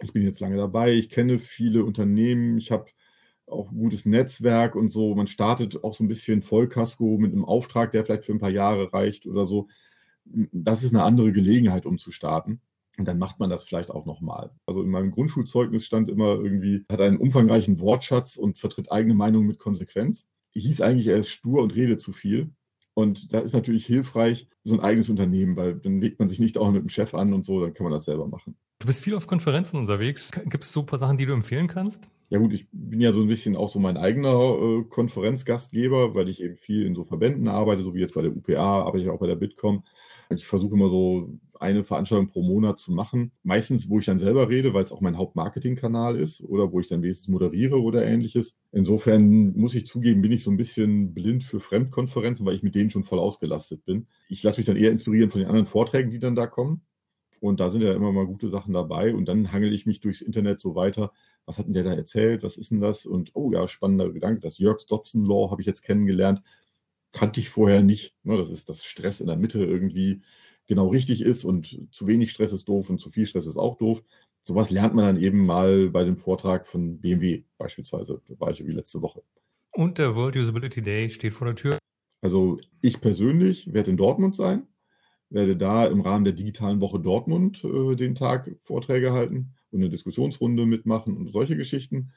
[0.00, 2.86] ich bin jetzt lange dabei, ich kenne viele Unternehmen, ich habe
[3.46, 5.14] auch ein gutes Netzwerk und so.
[5.14, 8.50] Man startet auch so ein bisschen Vollkasko mit einem Auftrag, der vielleicht für ein paar
[8.50, 9.68] Jahre reicht oder so.
[10.24, 12.60] Das ist eine andere Gelegenheit, um zu starten.
[12.96, 14.50] Und dann macht man das vielleicht auch nochmal.
[14.66, 19.48] Also in meinem Grundschulzeugnis stand immer irgendwie, hat einen umfangreichen Wortschatz und vertritt eigene Meinungen
[19.48, 20.28] mit Konsequenz.
[20.52, 22.52] Hieß eigentlich, er ist stur und redet zu viel.
[22.94, 26.56] Und da ist natürlich hilfreich, so ein eigenes Unternehmen, weil dann legt man sich nicht
[26.56, 28.56] auch mit dem Chef an und so, dann kann man das selber machen.
[28.78, 30.30] Du bist viel auf Konferenzen unterwegs.
[30.30, 32.08] Gibt es so ein paar Sachen, die du empfehlen kannst?
[32.30, 36.28] Ja gut, ich bin ja so ein bisschen auch so mein eigener äh, Konferenzgastgeber, weil
[36.28, 39.10] ich eben viel in so Verbänden arbeite, so wie jetzt bei der UPA, arbeite ich
[39.10, 39.84] auch bei der Bitkom.
[40.30, 43.32] Ich versuche immer so eine Veranstaltung pro Monat zu machen.
[43.42, 46.88] Meistens, wo ich dann selber rede, weil es auch mein Hauptmarketingkanal ist oder wo ich
[46.88, 48.58] dann wenigstens moderiere oder ähnliches.
[48.72, 52.74] Insofern muss ich zugeben, bin ich so ein bisschen blind für Fremdkonferenzen, weil ich mit
[52.74, 54.06] denen schon voll ausgelastet bin.
[54.28, 56.82] Ich lasse mich dann eher inspirieren von den anderen Vorträgen, die dann da kommen.
[57.40, 59.14] Und da sind ja immer mal gute Sachen dabei.
[59.14, 61.12] Und dann hangel ich mich durchs Internet so weiter.
[61.46, 62.42] Was hat denn der da erzählt?
[62.42, 63.06] Was ist denn das?
[63.06, 64.40] Und oh ja, spannender Gedanke.
[64.40, 66.42] Das Jörgs Dodson Law habe ich jetzt kennengelernt.
[67.12, 68.14] Kannte ich vorher nicht.
[68.22, 70.22] Ne, das ist das Stress in der Mitte irgendwie
[70.66, 73.76] genau richtig ist und zu wenig Stress ist doof und zu viel Stress ist auch
[73.76, 74.02] doof.
[74.42, 78.20] Sowas lernt man dann eben mal bei dem Vortrag von BMW beispielsweise.
[78.28, 79.22] Ich wie letzte Woche.
[79.72, 81.78] Und der World Usability Day steht vor der Tür.
[82.20, 84.66] Also ich persönlich werde in Dortmund sein,
[85.30, 89.90] werde da im Rahmen der digitalen Woche Dortmund äh, den Tag Vorträge halten und eine
[89.90, 92.12] Diskussionsrunde mitmachen und solche Geschichten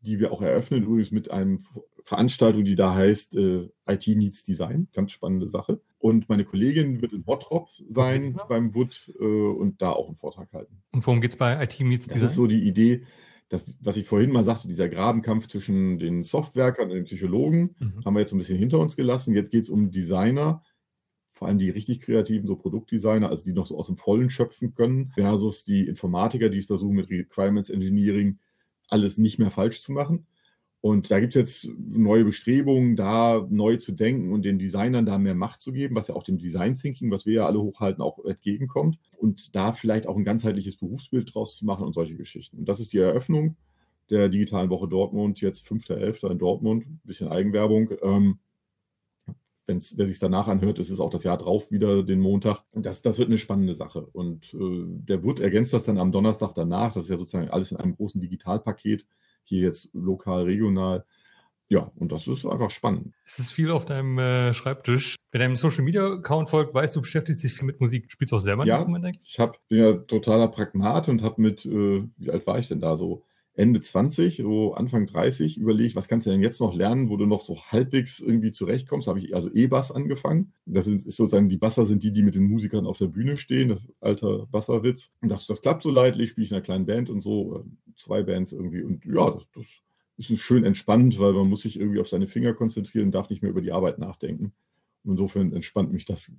[0.00, 1.58] die wir auch eröffnen, übrigens mit einem
[2.04, 4.88] Veranstaltung, die da heißt äh, IT Needs Design.
[4.92, 5.80] Ganz spannende Sache.
[5.98, 10.52] Und meine Kollegin wird in Bottrop sein beim WUD äh, und da auch einen Vortrag
[10.52, 10.82] halten.
[10.92, 12.22] Und worum geht es bei IT Needs Design?
[12.22, 13.02] Das ist so die Idee,
[13.48, 18.04] dass, was ich vorhin mal sagte, dieser Grabenkampf zwischen den Softwerkern und den Psychologen, mhm.
[18.04, 19.34] haben wir jetzt ein bisschen hinter uns gelassen.
[19.34, 20.62] Jetzt geht es um Designer,
[21.36, 24.74] vor allem die richtig kreativen, so Produktdesigner, also die noch so aus dem Vollen schöpfen
[24.74, 28.38] können, versus die Informatiker, die es versuchen mit Requirements Engineering
[28.88, 30.26] alles nicht mehr falsch zu machen.
[30.80, 35.18] Und da gibt es jetzt neue Bestrebungen, da neu zu denken und den Designern da
[35.18, 38.02] mehr Macht zu geben, was ja auch dem Design Thinking, was wir ja alle hochhalten,
[38.02, 38.98] auch entgegenkommt.
[39.18, 42.56] Und da vielleicht auch ein ganzheitliches Berufsbild draus zu machen und solche Geschichten.
[42.58, 43.56] Und das ist die Eröffnung
[44.08, 46.30] der digitalen Woche Dortmund, jetzt 5.11.
[46.30, 47.90] in Dortmund, ein bisschen Eigenwerbung.
[48.02, 48.38] Ähm,
[49.66, 52.62] wenn's, wer sich danach anhört, ist es auch das Jahr drauf wieder den Montag.
[52.72, 54.06] Das, das wird eine spannende Sache.
[54.12, 56.92] Und äh, der Wood ergänzt das dann am Donnerstag danach.
[56.92, 59.06] Das ist ja sozusagen alles in einem großen Digitalpaket,
[59.44, 61.04] hier jetzt lokal, regional.
[61.68, 63.12] Ja, und das ist einfach spannend.
[63.24, 65.16] Es ist viel auf deinem äh, Schreibtisch.
[65.32, 68.10] Wer deinem Social Media Account folgt, weißt du, beschäftigst dich viel mit Musik.
[68.10, 69.18] Spielst du auch selber ja, Instrument?
[69.24, 72.80] Ich hab, bin ja totaler Pragmat und habe mit, äh, wie alt war ich denn
[72.80, 73.24] da so?
[73.56, 77.24] Ende 20, so Anfang 30 überlegt, was kannst du denn jetzt noch lernen, wo du
[77.24, 79.08] noch so halbwegs irgendwie zurechtkommst.
[79.08, 80.52] Habe ich also E-Bass angefangen.
[80.66, 83.38] Das ist, ist, sozusagen, die Basser sind die, die mit den Musikern auf der Bühne
[83.38, 85.10] stehen, das alter Basserwitz.
[85.22, 87.64] Und das, das klappt so leidlich, spiele ich in einer kleinen Band und so,
[87.96, 88.82] zwei Bands irgendwie.
[88.82, 89.46] Und ja, das,
[90.18, 93.30] das ist schön entspannt, weil man muss sich irgendwie auf seine Finger konzentrieren und darf
[93.30, 94.52] nicht mehr über die Arbeit nachdenken.
[95.04, 96.32] Und insofern entspannt mich das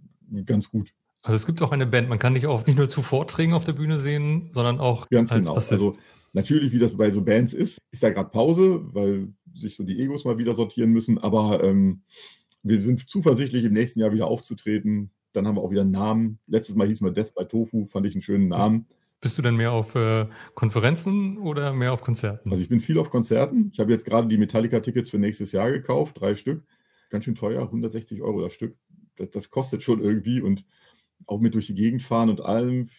[0.45, 0.93] ganz gut.
[1.23, 3.65] Also es gibt auch eine Band, man kann dich auch nicht nur zu Vorträgen auf
[3.65, 5.56] der Bühne sehen, sondern auch ganz als genau.
[5.56, 5.73] Bassist.
[5.73, 5.97] Also
[6.38, 9.99] Natürlich, wie das bei so Bands ist, ist da gerade Pause, weil sich so die
[9.99, 11.17] Egos mal wieder sortieren müssen.
[11.17, 12.03] Aber ähm,
[12.62, 15.10] wir sind zuversichtlich, im nächsten Jahr wieder aufzutreten.
[15.34, 16.39] Dann haben wir auch wieder einen Namen.
[16.45, 18.88] Letztes Mal hieß wir Death by Tofu, fand ich einen schönen Namen.
[19.19, 22.51] Bist du denn mehr auf äh, Konferenzen oder mehr auf Konzerten?
[22.51, 23.71] Also ich bin viel auf Konzerten.
[23.73, 26.63] Ich habe jetzt gerade die Metallica-Tickets für nächstes Jahr gekauft, drei Stück.
[27.10, 28.75] Ganz schön teuer, 160 Euro das Stück.
[29.15, 30.65] Das, das kostet schon irgendwie und
[31.27, 32.89] auch mit durch die Gegend fahren und allem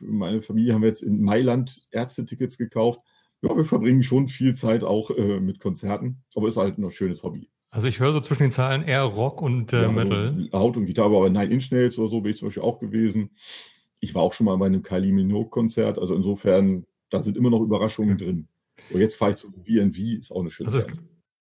[0.00, 3.00] meine Familie haben wir jetzt in Mailand Ärztetickets gekauft.
[3.42, 7.22] Ja, wir verbringen schon viel Zeit auch äh, mit Konzerten, aber ist halt ein schönes
[7.22, 7.48] Hobby.
[7.70, 10.48] Also ich höre so zwischen den Zahlen eher Rock und äh, ja, also Metal.
[10.52, 13.30] Laut und Gitarre, aber Nine Inch Nails oder so bin ich zum Beispiel auch gewesen.
[14.00, 17.60] Ich war auch schon mal bei einem Kylie Minogue-Konzert, also insofern, da sind immer noch
[17.60, 18.18] Überraschungen mhm.
[18.18, 18.48] drin.
[18.90, 20.88] Und jetzt fahre ich zu V&V, ist auch eine schöne also,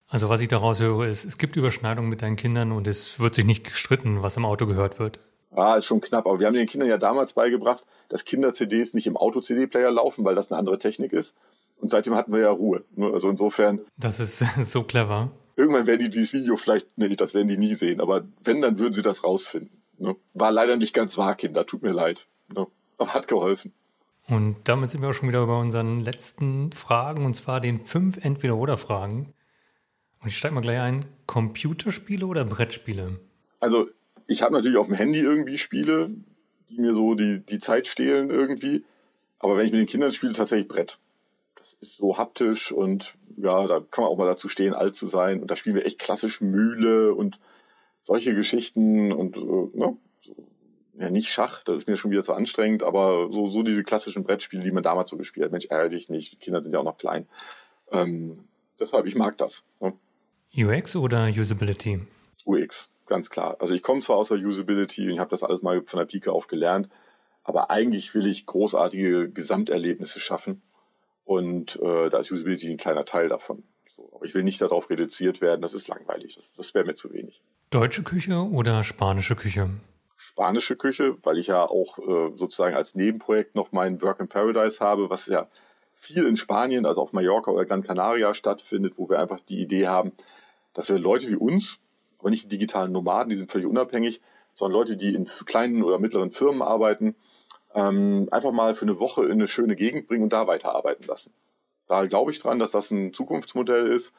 [0.08, 3.36] also was ich daraus höre, ist, es gibt Überschneidungen mit deinen Kindern und es wird
[3.36, 5.20] sich nicht gestritten, was im Auto gehört wird.
[5.56, 9.08] Ah, ist schon knapp, aber wir haben den Kindern ja damals beigebracht, dass Kinder-CDs nicht
[9.08, 11.36] im Auto-CD-Player laufen, weil das eine andere Technik ist.
[11.78, 12.84] Und seitdem hatten wir ja Ruhe.
[12.96, 13.12] Ne?
[13.12, 13.82] Also insofern.
[13.98, 14.40] Das ist
[14.72, 15.32] so clever.
[15.56, 18.78] Irgendwann werden die dieses Video vielleicht, nee, das werden die nie sehen, aber wenn, dann
[18.78, 19.82] würden sie das rausfinden.
[19.98, 20.16] Ne?
[20.34, 22.28] War leider nicht ganz wahr, Kinder, tut mir leid.
[22.54, 22.68] Ne?
[22.98, 23.74] Aber hat geholfen.
[24.28, 28.24] Und damit sind wir auch schon wieder bei unseren letzten Fragen, und zwar den fünf
[28.24, 29.34] Entweder-Oder-Fragen.
[30.22, 33.20] Und ich steige mal gleich ein: Computerspiele oder Brettspiele?
[33.60, 33.88] Also,
[34.28, 36.12] ich habe natürlich auf dem Handy irgendwie Spiele,
[36.70, 38.84] die mir so die, die Zeit stehlen irgendwie.
[39.40, 41.00] Aber wenn ich mit den Kindern spiele, tatsächlich Brett.
[41.56, 45.08] Das ist so haptisch und ja, da kann man auch mal dazu stehen, alt zu
[45.08, 45.42] sein.
[45.42, 47.40] Und da spielen wir echt klassisch Mühle und
[48.00, 49.98] solche Geschichten und äh, ne,
[50.98, 54.24] ja, nicht Schach, das ist mir schon wieder zu anstrengend, aber so, so diese klassischen
[54.24, 55.52] Brettspiele, die man damals so gespielt hat.
[55.52, 57.28] Mensch, ärgere dich nicht, die Kinder sind ja auch noch klein.
[57.92, 58.38] Ähm,
[58.80, 59.64] deshalb, ich mag das.
[59.82, 59.94] Ne?
[60.56, 62.02] UX oder Usability?
[62.46, 63.58] UX, ganz klar.
[63.60, 66.06] Also ich komme zwar aus der Usability und ich habe das alles mal von der
[66.06, 66.90] Pike auf gelernt,
[67.44, 70.62] aber eigentlich will ich großartige Gesamterlebnisse schaffen
[71.24, 73.64] und äh, da ist Usability ein kleiner Teil davon.
[73.96, 76.96] So, aber ich will nicht darauf reduziert werden, das ist langweilig, das, das wäre mir
[76.96, 77.42] zu wenig.
[77.70, 79.70] Deutsche Küche oder spanische Küche?
[80.18, 84.80] Spanische Küche, weil ich ja auch äh, sozusagen als Nebenprojekt noch mein Work in Paradise
[84.80, 85.48] habe, was ja
[85.94, 89.88] viel in Spanien, also auf Mallorca oder Gran Canaria stattfindet, wo wir einfach die Idee
[89.88, 90.12] haben,
[90.74, 91.80] dass wir Leute wie uns,
[92.26, 94.20] aber nicht die digitalen Nomaden, die sind völlig unabhängig,
[94.52, 97.16] sondern Leute, die in kleinen oder mittleren Firmen arbeiten,
[97.76, 101.32] ähm, einfach mal für eine Woche in eine schöne Gegend bringen und da weiterarbeiten lassen.
[101.88, 104.12] Da glaube ich dran, dass das ein Zukunftsmodell ist.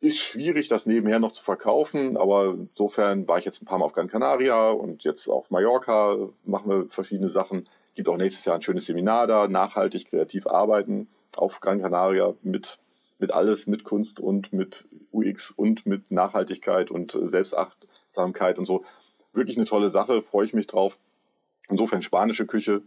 [0.00, 3.86] Ist schwierig, das nebenher noch zu verkaufen, aber insofern war ich jetzt ein paar Mal
[3.86, 7.68] auf Gran Canaria und jetzt auf Mallorca machen wir verschiedene Sachen.
[7.96, 12.78] Gibt auch nächstes Jahr ein schönes Seminar da, nachhaltig kreativ arbeiten auf Gran Canaria mit,
[13.20, 18.84] mit alles, mit Kunst und mit UX und mit Nachhaltigkeit und Selbstachtsamkeit und so.
[19.32, 20.96] Wirklich eine tolle Sache, freue ich mich drauf.
[21.68, 22.82] Insofern spanische Küche,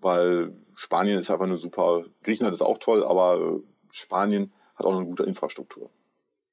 [0.00, 3.60] weil Spanien ist einfach eine super, Griechenland ist auch toll, aber
[3.90, 5.90] Spanien hat auch eine gute Infrastruktur.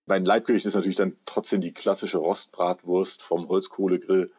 [0.05, 4.31] Mein Leibgericht ist natürlich dann trotzdem die klassische Rostbratwurst vom Holzkohlegrill.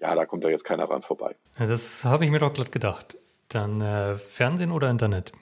[0.00, 1.36] Ja, da kommt da jetzt keiner ran vorbei.
[1.58, 3.16] Das habe ich mir doch glatt gedacht.
[3.48, 5.32] Dann äh, Fernsehen oder Internet?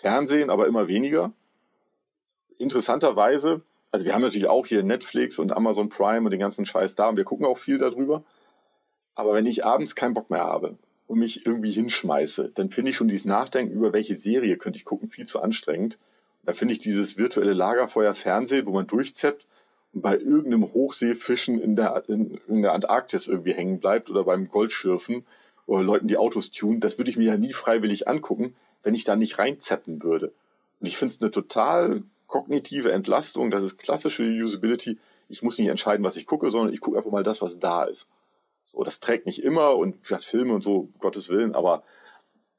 [0.00, 1.32] Fernsehen, aber immer weniger.
[2.58, 6.94] Interessanterweise, also wir haben natürlich auch hier Netflix und Amazon Prime und den ganzen Scheiß
[6.94, 8.24] da und wir gucken auch viel darüber.
[9.14, 12.96] Aber wenn ich abends keinen Bock mehr habe und mich irgendwie hinschmeiße, dann finde ich
[12.96, 15.98] schon dieses Nachdenken über welche Serie könnte ich gucken viel zu anstrengend.
[16.44, 19.46] Da finde ich dieses virtuelle Lagerfeuer Fernsehen, wo man durchzeppt
[19.92, 24.48] und bei irgendeinem Hochseefischen in der, in, in der Antarktis irgendwie hängen bleibt oder beim
[24.48, 25.24] Goldschürfen
[25.66, 29.04] oder Leuten die Autos tun, das würde ich mir ja nie freiwillig angucken, wenn ich
[29.04, 30.32] da nicht reinzeppen würde.
[30.80, 32.02] Und ich finde es eine total
[32.34, 34.98] kognitive Entlastung, das ist klassische Usability.
[35.28, 37.84] Ich muss nicht entscheiden, was ich gucke, sondern ich gucke einfach mal das, was da
[37.84, 38.08] ist.
[38.64, 41.84] So, das trägt nicht immer und ja, Filme und so, Gottes Willen, aber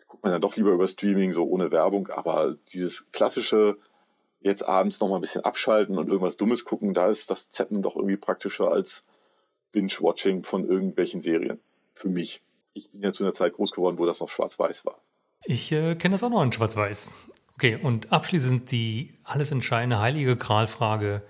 [0.08, 2.08] guckt man dann doch lieber über Streaming, so ohne Werbung.
[2.08, 3.78] Aber dieses klassische,
[4.40, 7.98] jetzt abends nochmal ein bisschen abschalten und irgendwas Dummes gucken, da ist das Zappen doch
[7.98, 9.04] irgendwie praktischer als
[9.74, 11.60] Binge-Watching von irgendwelchen Serien.
[11.92, 12.42] Für mich.
[12.74, 15.02] Ich bin ja zu einer Zeit groß geworden, wo das noch schwarz-weiß war.
[15.44, 17.12] Ich äh, kenne das auch noch in schwarz-weiß.
[17.56, 21.24] Okay, und abschließend die alles entscheidende heilige Gralfrage.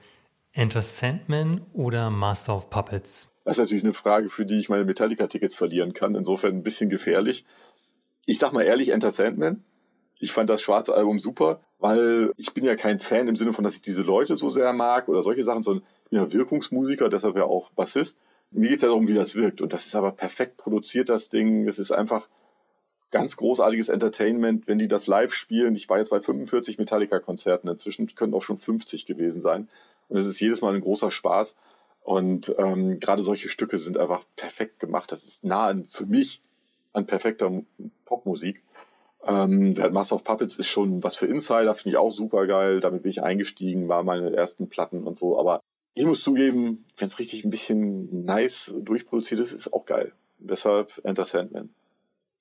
[0.54, 3.30] Enter Sandman oder Master of Puppets?
[3.44, 6.16] Das ist natürlich eine Frage, für die ich meine Metallica-Tickets verlieren kann.
[6.16, 7.46] Insofern ein bisschen gefährlich.
[8.26, 9.64] Ich sag mal ehrlich, Enter Sandman.
[10.18, 13.64] Ich fand das schwarze Album super, weil ich bin ja kein Fan im Sinne von,
[13.64, 17.10] dass ich diese Leute so sehr mag oder solche Sachen, sondern ich bin ja Wirkungsmusiker,
[17.10, 18.18] deshalb ja auch Bassist.
[18.50, 19.62] Mir geht es ja darum, wie das wirkt.
[19.62, 21.68] Und das ist aber perfekt produziert, das Ding.
[21.68, 22.30] Es ist einfach
[23.16, 25.74] ganz großartiges Entertainment, wenn die das live spielen.
[25.74, 29.70] Ich war jetzt bei 45 Metallica-Konzerten, inzwischen können auch schon 50 gewesen sein.
[30.10, 31.56] Und es ist jedes Mal ein großer Spaß.
[32.04, 35.14] Und ähm, gerade solche Stücke sind einfach perfekt gemacht.
[35.14, 36.42] Das ist nah an, für mich
[36.92, 37.64] an perfekter
[38.04, 38.64] Popmusik.
[39.26, 42.82] Ähm, Master of Puppets ist schon was für Insider, finde ich auch super geil.
[42.82, 45.40] Damit bin ich eingestiegen, war meine ersten Platten und so.
[45.40, 45.62] Aber
[45.94, 50.12] ich muss zugeben, wenn es richtig ein bisschen nice durchproduziert ist, ist auch geil.
[50.38, 51.70] Deshalb Enter Sandman.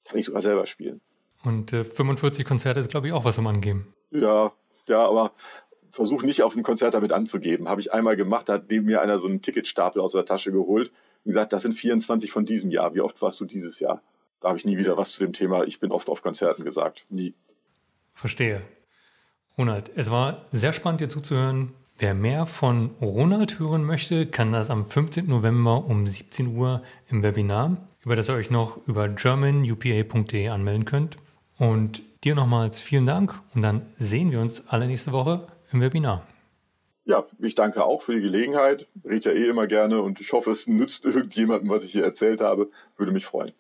[0.05, 1.01] Kann ich sogar selber spielen.
[1.45, 3.95] Und äh, 45 Konzerte ist, glaube ich, auch was zum Angeben.
[4.11, 4.53] Ja,
[4.87, 5.33] ja, aber
[5.93, 7.69] versuch nicht auf ein Konzert damit anzugeben.
[7.69, 10.53] Habe ich einmal gemacht, da hat neben mir einer so einen Ticketstapel aus der Tasche
[10.53, 10.91] geholt
[11.25, 12.95] und gesagt, das sind 24 von diesem Jahr.
[12.95, 14.03] Wie oft warst du dieses Jahr?
[14.41, 17.07] Da habe ich nie wieder was zu dem Thema, ich bin oft auf Konzerten gesagt.
[17.09, 17.35] Nie.
[18.15, 18.63] Verstehe.
[19.57, 21.73] Ronald, es war sehr spannend, dir zuzuhören.
[21.97, 25.27] Wer mehr von Ronald hören möchte, kann das am 15.
[25.27, 31.17] November um 17 Uhr im Webinar, über das ihr euch noch über germanupa.de anmelden könnt.
[31.59, 36.27] Und dir nochmals vielen Dank und dann sehen wir uns alle nächste Woche im Webinar.
[37.05, 38.89] Ja, ich danke auch für die Gelegenheit.
[39.05, 42.41] Rede ja eh immer gerne und ich hoffe, es nützt irgendjemandem, was ich hier erzählt
[42.41, 42.71] habe.
[42.97, 43.53] Würde mich freuen.